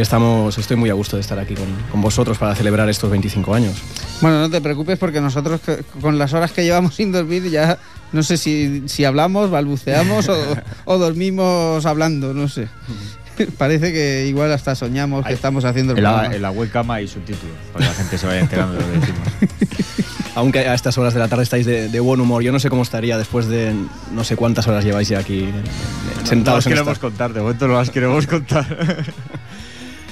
estamos, 0.01 0.57
estoy 0.57 0.77
muy 0.77 0.89
a 0.89 0.93
gusto 0.93 1.15
de 1.17 1.21
estar 1.21 1.37
aquí 1.39 1.53
con, 1.55 1.65
con 1.91 2.01
vosotros 2.01 2.37
para 2.37 2.53
celebrar 2.55 2.87
estos 2.89 3.09
25 3.09 3.53
años. 3.53 3.75
Bueno, 4.21 4.39
no 4.39 4.49
te 4.49 4.61
preocupes 4.61 4.97
porque 4.99 5.21
nosotros 5.21 5.61
con 6.01 6.17
las 6.17 6.33
horas 6.33 6.51
que 6.51 6.63
llevamos 6.63 6.95
sin 6.95 7.11
dormir 7.11 7.49
ya 7.49 7.77
no 8.11 8.23
sé 8.23 8.37
si, 8.37 8.83
si 8.87 9.03
hablamos, 9.05 9.49
balbuceamos 9.49 10.29
o, 10.29 10.37
o 10.85 10.97
dormimos 10.97 11.85
hablando, 11.85 12.33
no 12.33 12.47
sé. 12.47 12.67
Parece 13.57 13.93
que 13.93 14.25
igual 14.27 14.51
hasta 14.51 14.73
soñamos 14.73 15.23
que 15.25 15.33
estamos 15.33 15.63
haciendo 15.65 15.93
el 15.93 15.99
En 15.99 16.03
la, 16.03 16.25
en 16.35 16.41
la 16.41 16.49
webcam 16.51 16.89
hay 16.89 17.07
subtítulos 17.07 17.55
para 17.71 17.85
que 17.85 17.91
la 17.91 17.97
gente 17.97 18.17
se 18.17 18.25
vaya 18.27 18.39
enterando 18.39 18.73
de 18.75 18.81
lo 18.81 18.87
que 18.91 18.99
decimos. 18.99 19.27
Aunque 20.35 20.59
a 20.59 20.73
estas 20.75 20.95
horas 20.99 21.13
de 21.15 21.19
la 21.19 21.27
tarde 21.27 21.43
estáis 21.43 21.65
de, 21.65 21.89
de 21.89 21.99
buen 21.99 22.21
humor, 22.21 22.43
yo 22.43 22.51
no 22.51 22.59
sé 22.59 22.69
cómo 22.69 22.83
estaría 22.83 23.17
después 23.17 23.47
de 23.47 23.73
no 24.11 24.23
sé 24.23 24.35
cuántas 24.35 24.67
horas 24.67 24.83
lleváis 24.85 25.07
ya 25.09 25.17
aquí 25.19 25.45
eh, 25.45 25.51
sentados 26.23 26.65
no 26.65 26.71
en 26.71 26.75
las 26.77 26.83
queremos 26.85 26.93
esta- 26.93 27.01
contar, 27.01 27.33
de 27.33 27.41
momento 27.41 27.67
no 27.67 27.73
las 27.75 27.89
queremos 27.89 28.27
contar. 28.27 28.65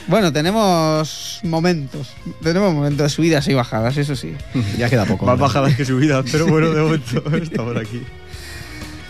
Bueno, 0.08 0.32
tenemos 0.32 1.40
momentos, 1.44 2.10
tenemos 2.44 2.74
momentos 2.74 3.04
de 3.06 3.10
subidas 3.10 3.48
y 3.48 3.54
bajadas, 3.56 3.98
eso 3.98 4.16
sí. 4.16 4.34
Ya 4.78 4.90
queda 4.90 5.06
poco. 5.06 5.26
Más 5.26 5.40
bajadas 5.40 5.76
que 5.76 5.84
subidas, 5.86 6.26
pero 6.32 6.46
bueno, 6.48 6.70
de 6.70 6.82
momento 6.82 7.36
estamos 7.42 7.76
aquí. 7.78 8.02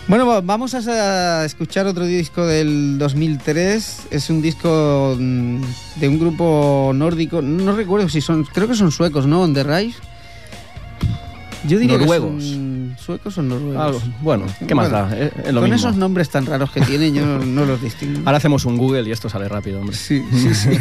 Bueno, 0.08 0.26
va- 0.26 0.40
vamos 0.40 0.72
a 0.74 1.44
escuchar 1.44 1.86
otro 1.86 2.06
disco 2.06 2.46
del 2.46 2.96
2003. 2.96 4.02
Es 4.10 4.30
un 4.30 4.40
disco 4.40 5.16
mm, 5.18 5.60
de 5.96 6.08
un 6.08 6.18
grupo 6.18 6.92
nórdico. 6.94 7.42
No 7.42 7.74
recuerdo 7.74 8.08
si 8.08 8.20
son. 8.20 8.44
Creo 8.44 8.68
que 8.68 8.76
son 8.76 8.92
suecos, 8.92 9.26
¿no? 9.26 9.42
On 9.42 9.52
the 9.52 9.64
Rise. 9.64 9.98
Yo 11.66 11.78
diría 11.80 11.98
Noruegos. 11.98 12.42
que 12.42 12.50
son 12.50 12.65
suecos 13.06 13.38
o 13.38 13.42
noruegos. 13.42 14.02
Bueno, 14.20 14.44
¿qué 14.66 14.74
más 14.74 14.90
Bueno, 14.90 15.08
da? 15.08 15.16
Es- 15.16 15.32
es 15.46 15.52
lo 15.54 15.60
con 15.60 15.70
mismo. 15.70 15.88
esos 15.88 15.96
nombres 15.96 16.28
tan 16.28 16.44
raros 16.44 16.70
que 16.72 16.80
tienen, 16.82 17.14
yo 17.14 17.24
no, 17.24 17.38
no 17.44 17.64
los 17.64 17.80
distingo. 17.80 18.20
Ahora 18.26 18.38
hacemos 18.38 18.64
un 18.64 18.76
Google 18.76 19.08
y 19.08 19.12
esto 19.12 19.28
sale 19.28 19.48
rápido, 19.48 19.80
hombre. 19.80 19.96
Sí, 19.96 20.22
sí, 20.32 20.54
sí. 20.54 20.70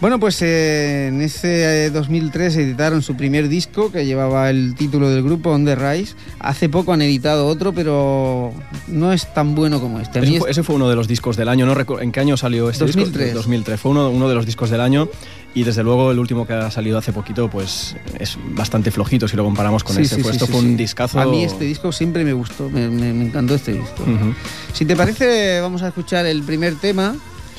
Bueno, 0.00 0.18
pues 0.18 0.40
eh, 0.40 1.08
en 1.08 1.20
ese 1.20 1.84
eh, 1.84 1.90
2003 1.90 2.56
editaron 2.56 3.02
su 3.02 3.16
primer 3.16 3.48
disco 3.50 3.92
que 3.92 4.06
llevaba 4.06 4.48
el 4.48 4.74
título 4.74 5.10
del 5.10 5.22
grupo 5.22 5.50
On 5.50 5.66
the 5.66 5.74
Rise. 5.76 6.14
Hace 6.38 6.70
poco 6.70 6.94
han 6.94 7.02
editado 7.02 7.46
otro, 7.46 7.74
pero 7.74 8.54
no 8.88 9.12
es 9.12 9.30
tan 9.34 9.54
bueno 9.54 9.78
como 9.78 10.00
este. 10.00 10.20
Ese 10.20 10.32
es- 10.32 10.38
fue, 10.38 10.50
ese 10.50 10.62
fue 10.62 10.76
uno 10.76 10.88
de 10.88 10.96
los 10.96 11.06
discos 11.06 11.36
del 11.36 11.50
año. 11.50 11.66
No 11.66 11.74
¿En 12.00 12.12
qué 12.12 12.20
año 12.20 12.38
salió 12.38 12.70
este 12.70 12.86
2003. 12.86 13.24
disco? 13.26 13.38
2003. 13.40 13.78
Fue 13.78 13.90
uno, 13.90 14.08
uno 14.08 14.26
de 14.30 14.34
los 14.34 14.46
discos 14.46 14.70
del 14.70 14.80
año 14.80 15.06
y 15.54 15.64
desde 15.64 15.82
luego 15.82 16.10
el 16.12 16.18
último 16.18 16.46
que 16.46 16.52
ha 16.52 16.70
salido 16.70 16.98
hace 16.98 17.12
poquito 17.12 17.48
pues 17.50 17.96
es 18.18 18.38
bastante 18.52 18.90
flojito 18.90 19.26
si 19.28 19.36
lo 19.36 19.44
comparamos 19.44 19.82
con 19.84 19.96
Sí, 19.96 20.02
este. 20.02 20.16
sí, 20.16 20.22
Fue- 20.22 20.30
sí, 20.32 20.36
esto 20.36 20.46
fue 20.46 20.60
un 20.60 20.76
discazo. 20.76 21.20
A 21.20 21.26
mí 21.26 21.42
este 21.44 21.64
disco 21.64 21.90
siempre 21.92 22.24
me 22.24 22.32
gustó, 22.32 22.68
me, 22.70 22.88
me- 22.88 23.12
me 23.12 23.24
encantó 23.24 23.54
este 23.54 23.72
disco. 23.72 24.02
Ujú. 24.02 24.34
Si 24.72 24.84
te 24.84 24.94
parece, 24.96 25.60
vamos 25.60 25.82
a 25.82 25.88
escuchar 25.88 26.26
el 26.26 26.42
primer 26.42 26.76
tema. 26.76 27.16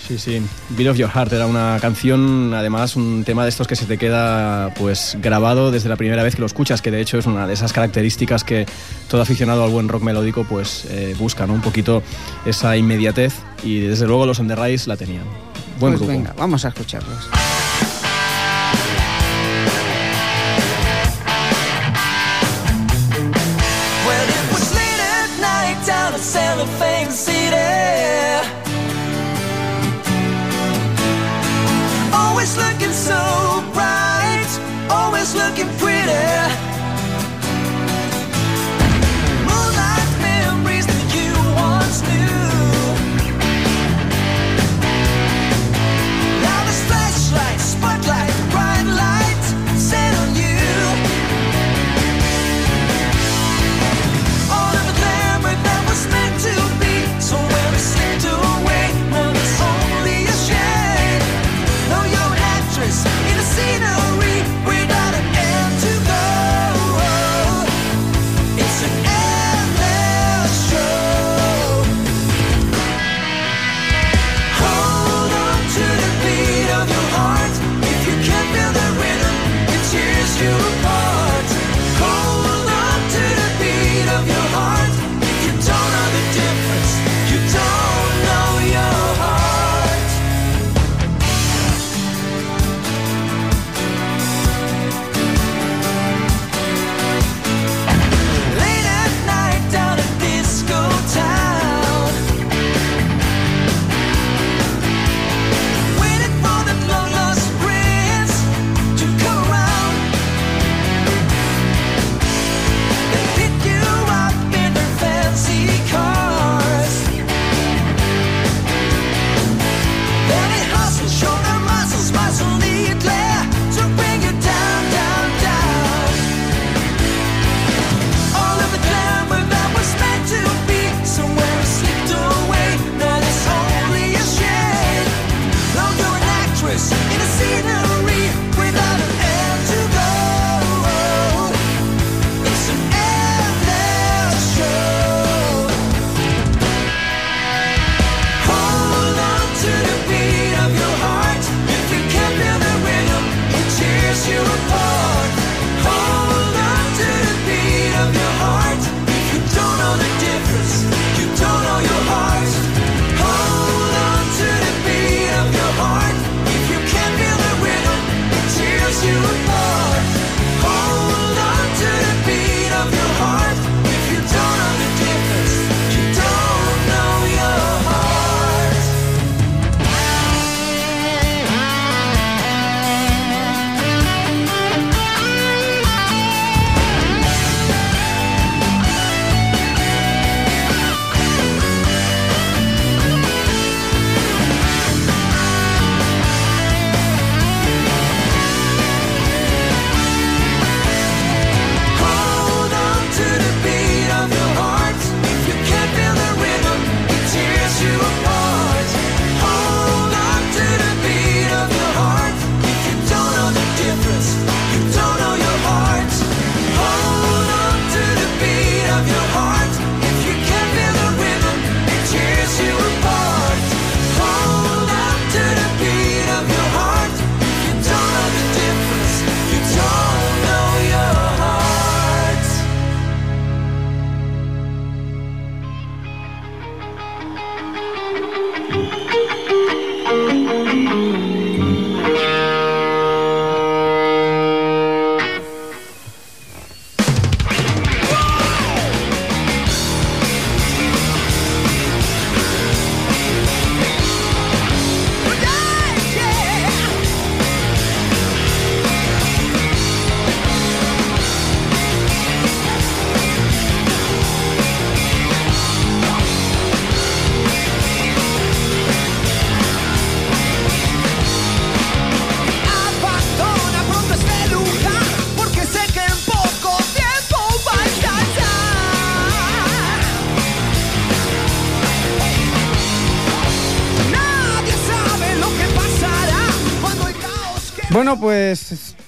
Sí, 0.08 0.18
sí. 0.18 0.42
Beat 0.70 0.90
of 0.90 0.98
Your 0.98 1.10
Heart 1.12 1.32
era 1.34 1.46
una 1.46 1.78
canción, 1.80 2.54
además 2.56 2.96
un 2.96 3.24
tema 3.24 3.44
de 3.44 3.50
estos 3.50 3.68
que 3.68 3.76
se 3.76 3.86
te 3.86 3.98
queda 4.00 4.74
pues 4.74 5.16
grabado 5.22 5.70
desde 5.72 5.90
la 5.90 5.96
primera 5.96 6.24
vez 6.24 6.34
que 6.36 6.42
lo 6.42 6.48
escuchas, 6.48 6.82
que 6.82 6.90
de 6.92 7.00
hecho 7.02 7.20
es 7.20 7.28
una 7.28 7.46
de 7.46 7.54
esas 7.54 7.72
características 7.72 8.44
que 8.44 8.66
todo 9.10 9.22
aficionado 9.22 9.64
al 9.64 9.70
buen 9.70 9.88
rock 9.90 10.02
melódico 10.02 10.44
pues 10.44 10.86
eh, 10.90 11.16
busca, 11.20 11.46
¿no? 11.46 11.54
Un 11.54 11.62
poquito 11.62 12.02
esa 12.46 12.76
inmediatez 12.76 13.34
y 13.64 13.80
desde 13.80 14.08
luego 14.08 14.26
los 14.26 14.40
On 14.40 14.48
The 14.48 14.56
Rise 14.56 14.90
la 14.90 14.98
tenían. 14.98 15.24
Buen 15.80 15.94
Pues 15.94 16.00
grupo. 16.02 16.08
venga, 16.12 16.34
vamos 16.36 16.66
a 16.66 16.70
escucharlos. 16.70 17.30
Cellophane 26.82 27.12
City. 27.12 27.58
Always 32.12 32.58
looking 32.58 32.92
so 32.92 33.51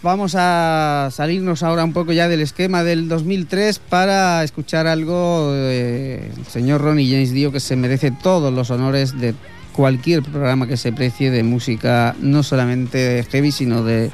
vamos 0.04 0.36
a 0.38 1.10
salirnos 1.12 1.64
ahora 1.64 1.84
un 1.84 1.94
poco 1.94 2.12
ya 2.12 2.28
del 2.28 2.42
esquema 2.42 2.84
del 2.84 3.08
2003 3.08 3.80
para 3.80 4.44
escuchar 4.44 4.86
algo 4.86 5.52
del 5.54 6.32
señor 6.50 6.82
Ronnie 6.82 7.10
James 7.10 7.32
Dio 7.32 7.52
que 7.52 7.60
se 7.60 7.76
merece 7.76 8.12
todos 8.12 8.54
los 8.54 8.70
honores 8.70 9.18
de 9.20 9.34
cualquier 9.72 10.22
programa 10.22 10.68
que 10.68 10.78
se 10.78 10.92
precie 10.92 11.32
de 11.32 11.42
música, 11.44 12.16
no 12.20 12.44
solamente 12.44 13.26
heavy, 13.32 13.52
sino 13.52 13.84
de, 13.84 14.12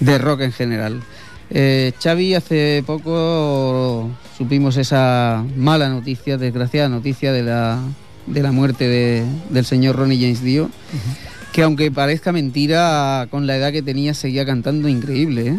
de 0.00 0.18
rock 0.18 0.40
en 0.42 0.52
general. 0.52 1.00
Eh, 1.48 1.92
Xavi, 2.02 2.34
hace 2.34 2.82
poco 2.86 4.10
supimos 4.36 4.76
esa 4.76 5.42
mala 5.56 5.88
noticia, 5.88 6.36
desgraciada 6.36 6.88
noticia 6.88 7.32
de 7.32 7.42
la, 7.42 7.78
de 8.26 8.42
la 8.42 8.52
muerte 8.52 8.86
de- 8.88 9.24
del 9.48 9.64
señor 9.64 9.96
Ronnie 9.96 10.20
James 10.20 10.42
Dio, 10.42 10.70
que 11.52 11.62
aunque 11.62 11.90
parezca 11.90 12.32
mentira, 12.32 13.26
con 13.30 13.46
la 13.46 13.56
edad 13.56 13.72
que 13.72 13.82
tenía 13.82 14.14
seguía 14.14 14.44
cantando 14.46 14.88
increíble. 14.88 15.48
¿eh? 15.48 15.58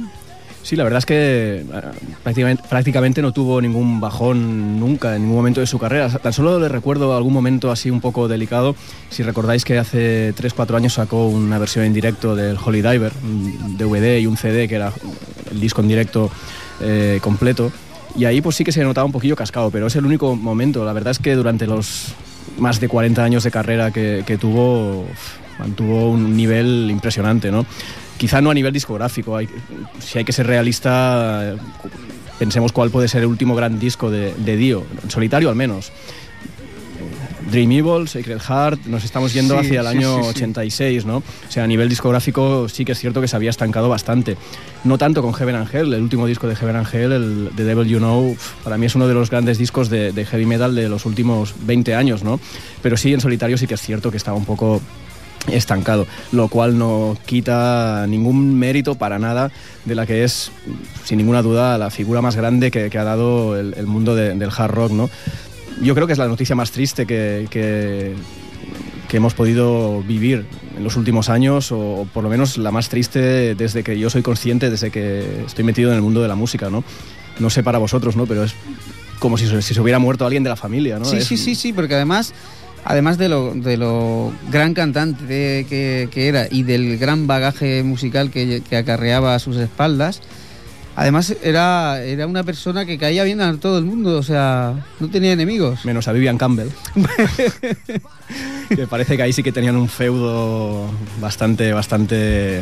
Sí, 0.64 0.76
la 0.76 0.84
verdad 0.84 1.00
es 1.00 1.06
que 1.06 1.66
eh, 1.66 2.58
prácticamente, 2.70 3.22
no 3.22 3.32
tuvo 3.32 3.60
ningún 3.62 4.00
bajón 4.00 4.80
nunca 4.80 5.16
en 5.16 5.24
ningún 5.24 5.38
momento 5.38 5.60
de 5.60 5.68
su 5.68 5.80
carrera. 5.80 6.10
Tan 6.10 6.34
solo 6.34 6.60
le 6.60 6.70
recuerdo 6.70 7.16
algún 7.16 7.34
momento 7.34 7.72
así 7.72 7.90
un 7.90 8.00
poco 8.00 8.28
delicado. 8.28 8.76
Si 9.10 9.24
recordáis 9.24 9.66
que 9.66 9.80
hace 9.80 10.36
3-4 10.36 10.76
años 10.76 10.94
sacó 10.94 11.28
una 11.28 11.58
versión 11.58 11.86
en 11.86 11.94
directo 11.94 12.36
del 12.36 12.58
Holy 12.64 12.82
Diver, 12.82 13.12
un 13.24 13.78
DVD 13.78 14.20
y 14.20 14.28
un 14.28 14.38
CD 14.38 14.68
que 14.68 14.76
era 14.76 14.94
el 15.50 15.60
disco 15.60 15.82
en 15.82 15.88
directo 15.88 16.30
eh, 16.80 17.20
completo. 17.22 17.72
Y 18.16 18.26
ahí 18.26 18.42
pues 18.42 18.56
sí 18.56 18.64
que 18.64 18.72
se 18.72 18.84
notaba 18.84 19.06
un 19.06 19.12
poquillo 19.12 19.36
cascado, 19.36 19.72
pero 19.72 19.88
es 19.88 19.96
el 19.96 20.06
único 20.06 20.36
momento. 20.36 20.86
La 20.86 20.94
verdad 20.94 21.12
es 21.12 21.20
que 21.20 21.34
durante 21.34 21.66
los 21.66 22.14
más 22.60 22.80
de 22.80 22.88
40 22.88 23.24
años 23.24 23.44
de 23.44 23.52
carrera 23.52 23.92
que, 23.92 24.24
que 24.28 24.38
tuvo, 24.38 25.06
mantuvo 25.62 26.10
un 26.12 26.36
nivel 26.36 26.88
impresionante, 26.92 27.52
¿no? 27.52 27.66
Quizá 28.18 28.42
no 28.42 28.50
a 28.52 28.54
nivel 28.54 28.74
discográfico, 28.74 29.38
hay- 29.38 29.48
si 30.00 30.18
hay 30.20 30.24
que 30.26 30.34
ser 30.34 30.46
realista, 30.48 31.56
pensemos 32.38 32.72
cuál 32.72 32.90
puede 32.92 33.08
ser 33.08 33.22
el 33.22 33.28
último 33.28 33.56
gran 33.56 33.80
disco 33.80 34.10
de, 34.12 34.34
de 34.36 34.58
Dio, 34.58 34.84
en 35.04 35.10
solitario 35.10 35.50
al 35.50 35.56
menos. 35.56 35.92
Dream 37.52 37.72
Evil, 37.72 38.08
Sacred 38.08 38.40
Heart, 38.40 38.86
nos 38.86 39.04
estamos 39.04 39.34
yendo 39.34 39.56
Sí, 39.60 39.66
hacia 39.68 39.82
el 39.82 39.88
sí, 39.88 39.98
año 39.98 40.18
sí, 40.18 40.24
sí. 40.24 40.30
86, 40.30 41.06
¿no? 41.06 41.18
O 41.18 41.24
sea, 41.50 41.64
a 41.66 41.68
nivel 41.68 41.90
discográfico 41.90 42.70
sí 42.70 42.86
que 42.86 42.94
es 42.94 43.00
cierto 43.00 43.20
que 43.20 43.28
se 43.28 43.36
había 43.36 43.50
estancado 43.50 43.90
bastante. 43.90 44.38
No 44.86 44.98
tanto 44.98 45.22
con 45.22 45.34
Heaven 45.34 45.56
Angel, 45.56 45.92
el 45.94 46.02
último 46.02 46.28
disco 46.28 46.48
de 46.48 46.56
Heaven 46.56 46.76
Angel, 46.78 47.12
el 47.12 47.50
The 47.58 47.64
Devil 47.66 47.88
You 47.90 47.98
Know, 47.98 48.38
para 48.64 48.78
mí 48.78 48.86
es 48.86 48.96
uno 48.96 49.08
de 49.08 49.16
los 49.16 49.30
grandes 49.30 49.58
discos 49.58 49.90
de, 49.90 50.14
de 50.14 50.26
heavy 50.26 50.46
metal 50.46 50.74
de 50.76 50.88
los 50.88 51.06
últimos 51.06 51.54
20 51.66 51.94
años, 51.96 52.24
¿no? 52.24 52.40
Pero 52.82 52.96
sí, 52.96 53.12
en 53.14 53.20
solitario 53.20 53.58
sí 53.58 53.68
que 53.68 53.74
es 53.74 53.82
cierto 53.82 54.12
que 54.12 54.18
estaba 54.18 54.38
un 54.38 54.46
poco 54.46 54.80
estancado, 55.48 56.06
lo 56.32 56.48
cual 56.50 56.78
no 56.78 57.18
quita 57.26 58.06
ningún 58.08 58.58
mérito 58.58 58.96
para 58.96 59.18
nada 59.20 59.52
de 59.86 59.96
la 59.96 60.06
que 60.06 60.24
es, 60.24 60.52
sin 61.04 61.18
ninguna 61.18 61.42
duda, 61.42 61.78
la 61.78 61.90
figura 61.90 62.22
más 62.22 62.36
grande 62.36 62.70
que, 62.72 62.90
que 62.90 62.98
ha 62.98 63.04
dado 63.04 63.60
el, 63.60 63.74
el 63.76 63.88
mundo 63.88 64.14
de- 64.16 64.36
del 64.36 64.50
hard 64.56 64.72
rock, 64.72 64.92
¿no? 64.92 65.10
Yo 65.82 65.96
creo 65.96 66.06
que 66.06 66.14
es 66.14 66.20
la 66.20 66.28
noticia 66.28 66.56
más 66.56 66.72
triste 66.72 67.06
que, 67.08 67.48
que- 67.50 68.14
que 69.08 69.18
hemos 69.18 69.34
podido 69.34 70.02
vivir 70.04 70.46
en 70.78 70.84
los 70.84 70.96
últimos 70.96 71.28
años, 71.30 71.72
o 71.72 72.08
por 72.14 72.24
lo 72.24 72.30
menos 72.30 72.58
la 72.58 72.72
más 72.72 72.88
triste 72.88 73.56
desde 73.56 73.84
que 73.84 74.00
yo 74.00 74.10
soy 74.10 74.22
consciente, 74.22 74.70
desde 74.70 74.90
que 74.92 75.44
estoy 75.46 75.66
metido 75.66 75.90
en 75.90 75.96
el 75.98 76.02
mundo 76.02 76.22
de 76.22 76.28
la 76.30 76.36
música, 76.36 76.70
¿no? 76.70 76.84
No 77.40 77.50
sé 77.50 77.62
para 77.64 77.78
vosotros, 77.78 78.16
¿no? 78.16 78.26
Pero 78.26 78.44
es 78.44 78.54
como 79.20 79.38
si, 79.38 79.48
se- 79.48 79.62
si 79.62 79.74
se 79.74 79.82
hubiera 79.82 80.00
muerto 80.00 80.24
alguien 80.26 80.44
de 80.44 80.50
la 80.50 80.56
familia, 80.56 80.98
¿no? 81.00 81.06
Sí, 81.06 81.18
Es- 81.18 81.28
sí, 81.28 81.38
sí, 81.38 81.56
sí, 81.56 81.74
porque 81.74 81.96
además, 81.96 82.34
además 82.86 83.18
de 83.18 83.30
lo, 83.30 83.54
de 83.54 83.78
lo 83.78 84.32
gran 84.50 84.74
cantante 84.74 85.66
que, 85.68 86.10
que 86.12 86.28
era 86.28 86.48
y 86.50 86.64
del 86.64 86.98
gran 86.98 87.28
bagaje 87.28 87.84
musical 87.84 88.32
que, 88.32 88.62
que 88.68 88.78
acarreaba 88.78 89.36
a 89.36 89.40
sus 89.40 89.58
espaldas, 89.58 90.22
además 90.96 91.36
era, 91.44 92.04
era 92.04 92.28
una 92.28 92.44
persona 92.44 92.86
que 92.86 92.98
caía 92.98 93.24
bien 93.24 93.42
a 93.42 93.58
todo 93.58 93.78
el 93.78 93.86
mundo, 93.86 94.18
o 94.18 94.24
sea, 94.24 94.86
no 95.00 95.10
tenía 95.10 95.32
enemigos. 95.32 95.86
Menos 95.86 96.08
a 96.08 96.14
Vivian 96.14 96.38
Campbell. 96.38 96.70
que 98.76 98.88
parece 98.88 99.18
que 99.18 99.24
ahí 99.24 99.34
sí 99.34 99.44
que 99.44 99.52
tenían 99.52 99.76
un 99.76 99.90
feudo 99.90 100.90
bastante, 101.20 101.74
bastante 101.74 102.62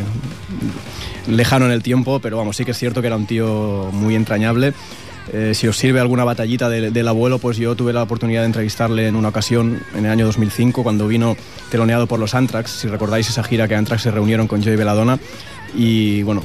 lejano 1.28 1.66
en 1.66 1.72
el 1.72 1.84
tiempo, 1.84 2.20
pero 2.20 2.38
vamos, 2.38 2.58
sí 2.58 2.66
que 2.66 2.72
es 2.72 2.78
cierto 2.78 3.02
que 3.02 3.08
era 3.08 3.16
un 3.16 3.26
tío 3.26 3.90
muy 3.94 4.16
entrañable. 4.16 4.74
Eh, 5.32 5.54
si 5.54 5.68
os 5.68 5.78
sirve 5.78 6.00
alguna 6.00 6.24
batallita 6.24 6.70
de- 6.70 6.90
del 6.92 7.08
abuelo, 7.08 7.38
pues 7.40 7.58
yo 7.58 7.76
tuve 7.76 7.94
la 7.94 8.02
oportunidad 8.04 8.42
de 8.42 8.48
entrevistarle 8.48 9.08
en 9.08 9.16
una 9.16 9.28
ocasión, 9.30 9.80
en 9.96 10.06
el 10.06 10.12
año 10.12 10.26
2005, 10.26 10.82
cuando 10.84 11.08
vino 11.08 11.38
teloneado 11.70 12.08
por 12.08 12.20
los 12.20 12.34
Anthrax. 12.34 12.72
Si 12.72 12.88
recordáis 12.88 13.30
esa 13.30 13.44
gira 13.44 13.68
que 13.68 13.76
Anthrax 13.76 14.02
se 14.04 14.12
reunieron 14.12 14.48
con 14.48 14.64
Joey 14.64 14.76
Belladonna. 14.76 15.20
Y 15.76 16.24
bueno, 16.24 16.42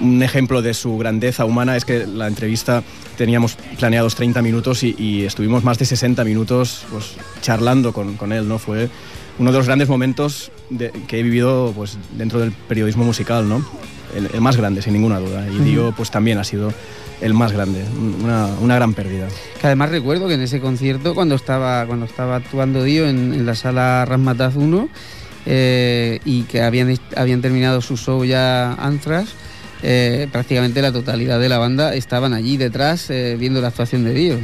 un 0.00 0.20
ejemplo 0.24 0.60
de 0.60 0.74
su 0.74 0.98
grandeza 0.98 1.44
humana 1.44 1.76
es 1.76 1.84
que 1.84 2.06
la 2.08 2.26
entrevista 2.26 2.82
teníamos 3.16 3.56
planeados 3.78 4.16
30 4.16 4.42
minutos 4.42 4.82
y, 4.82 4.96
y 4.98 5.22
estuvimos 5.24 5.62
más 5.62 5.78
de 5.78 5.84
60 5.84 6.24
minutos 6.24 6.84
pues, 6.90 7.12
charlando 7.40 7.92
con, 7.92 8.16
con 8.16 8.32
él, 8.32 8.48
¿no? 8.48 8.58
Fue 8.58 8.88
uno 9.38 9.52
de 9.52 9.58
los 9.58 9.66
grandes 9.66 9.88
momentos 9.88 10.50
de- 10.70 10.90
que 11.06 11.20
he 11.20 11.22
vivido 11.22 11.72
pues, 11.76 11.98
dentro 12.18 12.40
del 12.40 12.50
periodismo 12.50 13.04
musical, 13.04 13.48
¿no? 13.48 13.64
El, 14.16 14.28
el 14.34 14.40
más 14.40 14.56
grande, 14.56 14.82
sin 14.82 14.92
ninguna 14.94 15.20
duda. 15.20 15.46
Y 15.48 15.54
Ujú. 15.54 15.64
Dio 15.64 15.92
pues 15.96 16.10
también 16.10 16.38
ha 16.38 16.44
sido 16.44 16.72
el 17.24 17.34
más 17.34 17.52
grande, 17.52 17.82
una, 18.22 18.46
una 18.60 18.74
gran 18.76 18.92
pérdida. 18.94 19.28
Que 19.60 19.66
además 19.68 19.90
recuerdo 19.90 20.28
que 20.28 20.34
en 20.34 20.42
ese 20.42 20.60
concierto, 20.60 21.14
cuando 21.14 21.34
estaba, 21.34 21.86
cuando 21.86 22.04
estaba 22.06 22.36
actuando 22.36 22.82
Dio 22.84 23.08
en, 23.08 23.32
en 23.34 23.46
la 23.46 23.54
sala 23.54 24.04
Rasmataz 24.04 24.56
1, 24.56 24.88
eh, 25.46 26.20
y 26.24 26.42
que 26.42 26.62
habían, 26.62 26.96
habían 27.16 27.40
terminado 27.42 27.80
su 27.80 27.96
show 27.96 28.24
ya 28.24 28.72
Anthrax, 28.74 29.30
eh, 29.82 30.28
prácticamente 30.32 30.80
la 30.80 30.92
totalidad 30.92 31.38
de 31.38 31.48
la 31.48 31.58
banda 31.58 31.94
estaban 31.94 32.32
allí 32.32 32.56
detrás 32.56 33.10
eh, 33.10 33.36
viendo 33.38 33.60
la 33.60 33.68
actuación 33.68 34.04
de 34.04 34.14
Dio. 34.14 34.38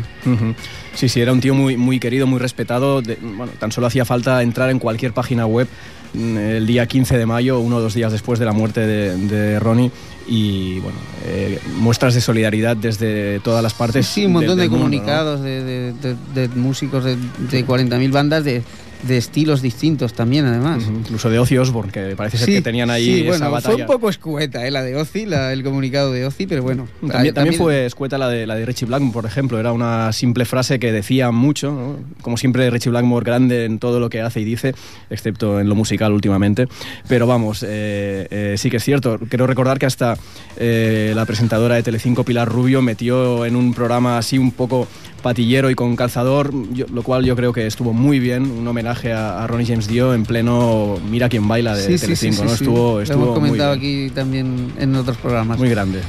Sí, 0.94 1.08
sí, 1.08 1.20
era 1.20 1.32
un 1.32 1.40
tío 1.40 1.54
muy, 1.54 1.76
muy 1.78 1.98
querido, 1.98 2.26
muy 2.26 2.38
respetado. 2.38 3.00
De- 3.00 3.16
bueno, 3.20 3.52
tan 3.58 3.72
solo 3.72 3.86
hacía 3.86 4.04
falta 4.04 4.42
entrar 4.42 4.68
en 4.70 4.78
cualquier 4.78 5.12
página 5.14 5.46
web 5.46 5.68
el 6.14 6.66
día 6.66 6.86
15 6.86 7.16
de 7.18 7.26
mayo, 7.26 7.60
uno 7.60 7.76
o 7.76 7.80
dos 7.80 7.94
días 7.94 8.12
después 8.12 8.38
de 8.38 8.44
la 8.46 8.52
muerte 8.52 8.80
de, 8.80 9.16
de 9.16 9.60
Ronnie. 9.60 9.90
Y 10.28 10.78
bueno, 10.80 10.98
eh, 11.24 11.58
muestras 11.78 12.14
de 12.14 12.20
solidaridad 12.20 12.76
desde 12.76 13.40
todas 13.40 13.62
las 13.62 13.74
partes. 13.74 14.06
Sí, 14.06 14.26
un 14.26 14.32
montón 14.32 14.56
de 14.56 14.62
del 14.62 14.70
mundo, 14.70 14.84
¿no? 14.86 14.90
comunicados 14.90 15.40
de, 15.42 15.92
de- 16.34 16.48
músicos 16.54 17.04
de, 17.04 17.16
de 17.16 17.66
40.000 17.66 18.12
bandas 18.12 18.44
de, 18.44 18.62
de 19.02 19.16
estilos 19.16 19.62
distintos 19.62 20.12
también, 20.12 20.44
además. 20.44 20.82
Incluso 20.86 21.30
de 21.30 21.38
Ozzy 21.38 21.56
Osbourne, 21.58 21.90
que 21.90 22.14
parece 22.16 22.36
ser 22.38 22.46
Sí, 22.46 22.52
que 22.54 22.62
tenían 22.62 22.90
ahí 22.90 23.04
sí, 23.04 23.20
esa 23.20 23.28
bueno, 23.30 23.50
batalla. 23.50 23.74
fue 23.74 23.82
un 23.82 23.86
poco 23.86 24.10
escueta 24.10 24.66
eh, 24.66 24.70
la 24.70 24.82
de 24.82 24.94
Ozzy, 24.96 25.26
la- 25.26 25.52
el 25.52 25.62
comunicado 25.62 26.12
de 26.12 26.26
Ozzy, 26.26 26.46
pero 26.46 26.62
bueno. 26.62 26.86
También, 27.10 27.34
también 27.34 27.56
fue 27.56 27.86
escueta 27.86 28.18
la 28.18 28.28
de, 28.28 28.46
la 28.46 28.54
de 28.56 28.66
Richie 28.66 28.86
Blackmore, 28.86 29.12
por 29.12 29.26
ejemplo. 29.26 29.58
Era 29.58 29.72
una 29.72 30.12
simple 30.12 30.44
frase 30.44 30.78
que 30.78 30.92
decía 30.92 31.30
mucho. 31.30 31.70
¿no? 31.72 31.96
Como 32.22 32.36
siempre, 32.36 32.68
Richie 32.70 32.90
Blackmore 32.90 33.24
grande 33.24 33.64
en 33.64 33.78
todo 33.78 34.00
lo 34.00 34.10
que 34.10 34.20
hace 34.20 34.40
y 34.40 34.44
dice, 34.44 34.74
excepto 35.08 35.60
en 35.60 35.68
lo 35.68 35.74
musical 35.74 36.12
últimamente. 36.12 36.68
Pero 37.08 37.26
vamos, 37.26 37.62
eh, 37.66 38.26
eh, 38.30 38.54
sí 38.58 38.68
que 38.70 38.76
es 38.76 38.84
cierto. 38.84 39.18
Quiero 39.28 39.46
recordar 39.46 39.78
que 39.78 39.86
hasta 39.86 40.16
eh, 40.56 41.12
la 41.14 41.24
presentadora 41.24 41.76
de 41.76 41.82
Telecinco, 41.82 42.24
Pilar 42.24 42.48
Rubio, 42.48 42.82
metió 42.82 43.44
en 43.46 43.56
un 43.56 43.72
programa 43.72 44.18
así 44.18 44.36
un 44.38 44.50
poco 44.52 44.86
patillero 45.20 45.70
y 45.70 45.74
con 45.74 45.96
calzador, 45.96 46.52
yo- 46.72 46.86
lo 46.92 47.02
cual 47.02 47.24
yo 47.24 47.36
creo 47.36 47.52
que 47.52 47.66
estuvo 47.66 47.92
muy 47.92 48.18
bien, 48.18 48.50
un 48.50 48.66
homenaje 48.66 49.12
a, 49.12 49.42
a 49.42 49.46
Ronnie 49.46 49.66
James 49.66 49.86
Dio 49.88 50.14
en 50.14 50.24
pleno 50.24 50.98
Mira 51.10 51.28
quién 51.28 51.46
baila 51.46 51.74
de 51.76 51.82
Sí, 51.98 51.98
Telecinco, 52.04 52.36
sí, 52.36 52.42
¿no? 52.42 52.48
sí. 52.48 52.54
Estuvo, 52.64 52.92
Lo 52.94 53.00
estuvo 53.02 53.22
hemos 53.24 53.28
muy 53.40 53.48
comentado 53.48 53.76
bien. 53.78 54.06
aquí 54.06 54.14
también 54.14 54.72
en 54.78 54.94
otros 54.96 55.16
programas. 55.18 55.58
Muy 55.58 55.68
grande. 55.70 56.00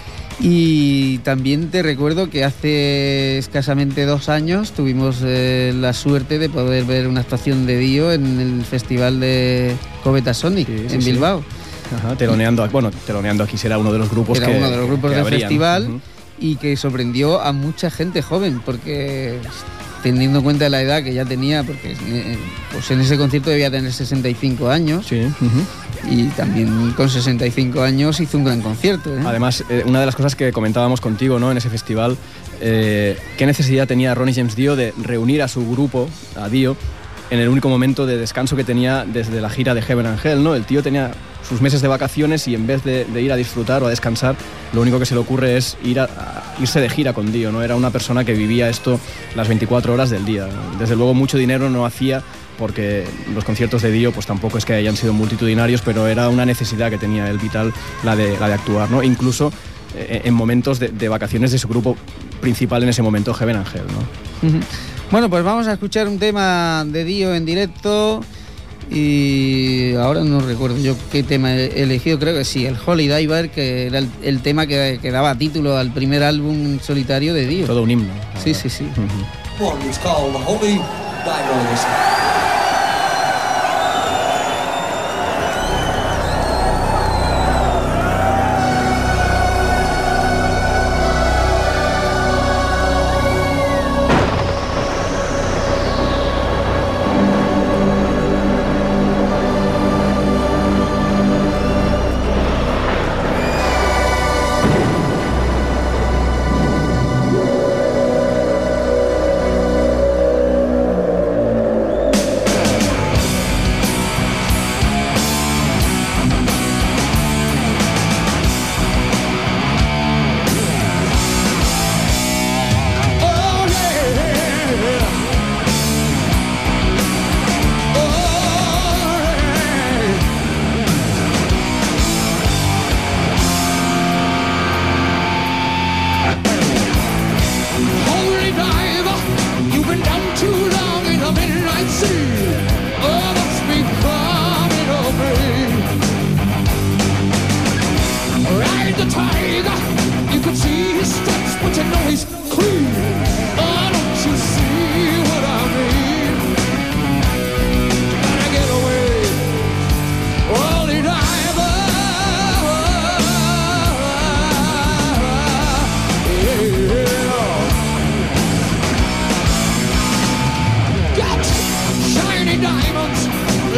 Y 0.43 1.19
también 1.19 1.69
te 1.69 1.83
recuerdo 1.83 2.29
que 2.29 2.43
hace 2.43 3.37
escasamente 3.37 4.05
dos 4.05 4.27
años 4.27 4.71
tuvimos 4.71 5.17
eh, 5.23 5.71
la 5.75 5.93
suerte 5.93 6.39
de 6.39 6.49
poder 6.49 6.85
ver 6.85 7.07
una 7.07 7.19
actuación 7.21 7.67
de 7.67 7.77
Dio 7.77 8.11
en 8.11 8.39
el 8.39 8.63
festival 8.63 9.19
de 9.19 9.75
Coveta 10.03 10.33
Sonic 10.33 10.67
en. 10.69 10.99
Bilbao. 11.03 11.43
Ajá, 11.95 12.15
teloneando, 12.15 12.67
bueno, 12.69 12.89
teloneando 13.05 13.43
aquí 13.43 13.57
será 13.57 13.77
uno 13.77 13.91
de 13.91 13.99
los 13.99 14.09
grupos 14.09 14.37
Era 14.39 14.47
que 14.47 14.57
uno 14.57 14.69
de 14.71 14.77
los 14.77 14.87
grupos 14.87 15.11
del 15.11 15.25
festival. 15.25 16.01
Y 16.41 16.55
que 16.57 16.75
sorprendió 16.75 17.39
a 17.39 17.53
mucha 17.53 17.89
gente 17.89 18.21
joven 18.21 18.61
porque 18.65 19.39
teniendo 20.03 20.39
en 20.39 20.43
cuenta 20.43 20.67
la 20.67 20.81
edad 20.81 21.03
que 21.03 21.13
ya 21.13 21.23
tenía, 21.23 21.63
porque 21.63 21.95
eh, 22.07 22.37
pues 22.73 22.89
en 22.91 22.99
ese 23.01 23.17
concierto 23.17 23.51
debía 23.51 23.69
tener 23.69 23.93
65 23.93 24.69
años 24.69 25.09
y 26.09 26.25
también 26.29 26.91
con 26.93 27.09
65 27.09 27.81
años 27.81 28.19
hizo 28.19 28.37
un 28.37 28.43
gran 28.43 28.61
concierto. 28.61 29.15
¿eh? 29.15 29.21
Además, 29.25 29.63
eh, 29.69 29.83
una 29.85 29.99
de 29.99 30.05
las 30.05 30.15
cosas 30.15 30.35
que 30.35 30.51
comentábamos 30.51 31.01
contigo 31.01 31.39
¿no? 31.39 31.51
en 31.51 31.57
ese 31.57 31.69
festival, 31.69 32.17
eh, 32.59 33.17
¿qué 33.37 33.45
necesidad 33.45 33.87
tenía 33.87 34.15
Ronnie 34.15 34.33
James 34.33 34.55
Dio 34.55 34.75
de 34.75 34.93
reunir 35.01 35.41
a 35.41 35.47
su 35.47 35.69
grupo, 35.69 36.09
a 36.35 36.49
Dio, 36.49 36.75
en 37.31 37.39
el 37.39 37.49
único 37.49 37.69
momento 37.69 38.05
de 38.05 38.17
descanso 38.17 38.55
que 38.55 38.63
tenía 38.63 39.05
desde 39.05 39.41
la 39.41 39.49
gira 39.49 39.73
de 39.73 39.81
Heaven 39.81 40.05
and 40.05 40.19
Hell? 40.23 40.43
¿no? 40.43 40.53
El 40.53 40.65
tío 40.65 40.83
tenía 40.83 41.11
sus 41.47 41.61
meses 41.61 41.81
de 41.81 41.87
vacaciones 41.87 42.47
y 42.47 42.55
en 42.55 42.67
vez 42.67 42.83
de, 42.83 43.05
ir 43.19 43.31
a 43.31 43.35
disfrutar 43.35 43.81
o 43.81 43.87
a 43.87 43.89
descansar, 43.89 44.35
lo 44.73 44.81
único 44.81 44.99
que 44.99 45.05
se 45.05 45.15
le 45.15 45.21
ocurre 45.21 45.57
es 45.57 45.77
ir 45.83 45.99
a, 45.99 46.09
irse 46.59 46.79
de 46.79 46.89
gira 46.89 47.13
con 47.13 47.31
Dio, 47.31 47.51
¿no? 47.51 47.63
Era 47.63 47.75
una 47.75 47.89
persona 47.89 48.23
que 48.23 48.33
vivía 48.33 48.69
esto 48.69 48.99
las 49.35 49.47
24 49.47 49.93
horas 49.93 50.09
del 50.09 50.25
día. 50.25 50.47
Desde 50.77 50.95
luego 50.95 51.13
mucho 51.13 51.37
dinero 51.37 51.69
no 51.69 51.85
hacía 51.85 52.21
porque 52.57 53.05
los 53.33 53.43
conciertos 53.43 53.81
de 53.81 53.91
Dio 53.91 54.11
pues 54.11 54.27
tampoco 54.27 54.57
es 54.57 54.65
que 54.65 54.73
hayan 54.73 54.95
sido 54.95 55.13
multitudinarios, 55.13 55.81
pero 55.81 56.07
era 56.07 56.29
una 56.29 56.45
necesidad 56.45 56.89
que 56.89 56.97
tenía 56.97 57.29
el 57.29 57.37
vital 57.37 57.73
la 58.03 58.15
de, 58.15 58.35
actuar, 58.37 58.91
¿no? 58.91 59.01
Incluso 59.03 59.51
eh, 59.95 60.21
en 60.25 60.33
momentos 60.33 60.79
de, 60.79 61.09
vacaciones 61.09 61.51
de 61.51 61.57
su 61.57 61.67
grupo 61.67 61.95
principal 62.41 62.83
en 62.83 62.89
ese 62.89 63.01
momento, 63.01 63.33
Heaven 63.33 63.55
Angel, 63.55 63.83
¿no? 63.87 64.51
Bueno, 65.11 65.29
pues 65.29 65.43
vamos 65.43 65.67
a 65.67 65.73
escuchar 65.73 66.07
un 66.07 66.19
tema 66.19 66.85
de 66.87 67.03
Dio 67.03 67.35
en 67.35 67.45
directo. 67.45 68.21
Y 68.89 69.93
ahora 69.95 70.21
no 70.23 70.39
recuerdo 70.39 70.77
yo 70.77 70.95
qué 71.11 71.23
tema 71.23 71.53
he 71.53 71.83
elegido, 71.83 72.19
creo 72.19 72.33
que 72.33 72.43
sí, 72.43 72.65
el 72.65 72.77
Holy 72.85 73.07
Diver, 73.07 73.49
que 73.49 73.87
era 73.87 73.99
el, 73.99 74.09
el 74.21 74.41
tema 74.41 74.67
que, 74.67 74.99
que 75.01 75.11
daba 75.11 75.35
título 75.35 75.77
al 75.77 75.91
primer 75.91 76.23
álbum 76.23 76.79
solitario 76.79 77.33
de 77.33 77.45
Dio. 77.45 77.65
Todo 77.67 77.83
un 77.83 77.91
himno. 77.91 78.11
Sí, 78.43 78.53
sí, 78.53 78.69
sí. 78.69 78.85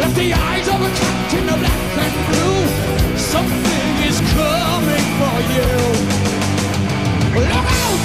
Left 0.04 0.16
the 0.18 0.34
eyes 0.34 0.68
of 0.68 0.82
a 0.82 0.92
captain 1.02 1.46
of 1.54 1.58
black 1.64 1.84
and 2.04 2.16
blue. 2.28 2.60
Something 3.34 3.90
is 4.10 4.18
coming 4.36 5.08
for 5.20 5.38
you. 5.56 5.70
Look 7.36 7.54
out! 7.80 8.04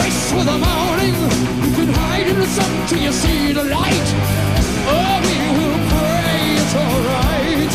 Race 0.00 0.26
with 0.34 0.46
the 0.52 0.58
morning. 0.68 1.14
You 1.62 1.70
can 1.76 1.88
hide 2.00 2.26
in 2.32 2.36
the 2.38 2.46
sun 2.56 2.72
till 2.88 3.02
you 3.06 3.12
see 3.12 3.52
the 3.52 3.64
light. 3.64 4.08
Oh, 4.94 5.14
we 5.26 5.36
will 5.56 5.80
pray 5.92 6.40
it's 6.60 6.74
alright. 6.84 7.72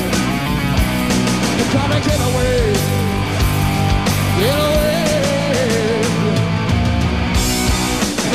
You 1.57 1.65
gotta 1.77 1.99
get 2.09 2.19
away. 2.29 2.61
Get 4.41 4.57
away. 4.69 5.03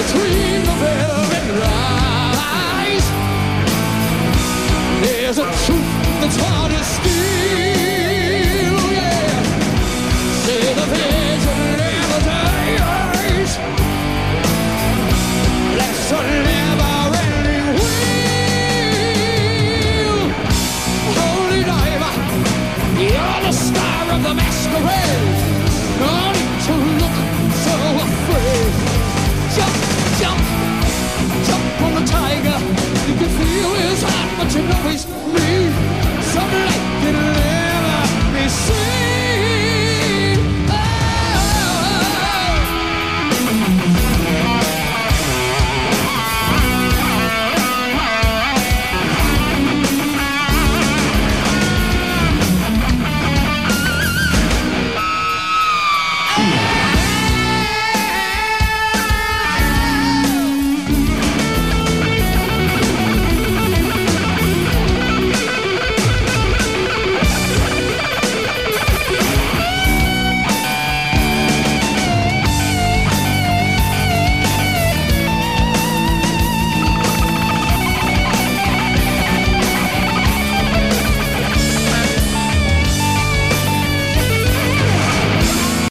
Between 0.00 0.58
the 0.68 0.74
velvet 0.82 1.46
lies, 1.62 2.19
there's 5.02 5.38
a 5.38 5.44
truth 5.64 5.90
that's 6.20 6.36
hard 6.36 6.70
to 6.72 6.82
steal. 6.84 7.10
Yeah. 8.92 9.42
Say 10.44 10.74
the 10.78 10.86
vision 10.92 11.60
never 11.80 12.20
dies. 12.28 13.52
That's 15.78 16.10
a 16.12 16.20
never-ending 16.48 17.66
wheel. 17.78 18.98
Holy 21.16 21.62
diver, 21.70 22.14
you're 23.00 23.40
the 23.46 23.52
star 23.52 24.04
of 24.14 24.20
the 24.22 24.32
masquerade. 24.34 25.24
No 26.00 26.12
need 26.36 26.54
to 26.66 26.74
look 27.00 27.16
You 33.08 33.14
can 33.16 33.30
feel 33.40 33.70
his 33.74 34.02
heart, 34.02 34.30
but 34.38 34.54
you 34.54 34.62
know 34.62 34.88
he's 34.88 35.06
me. 35.06 35.70
Some 36.32 36.89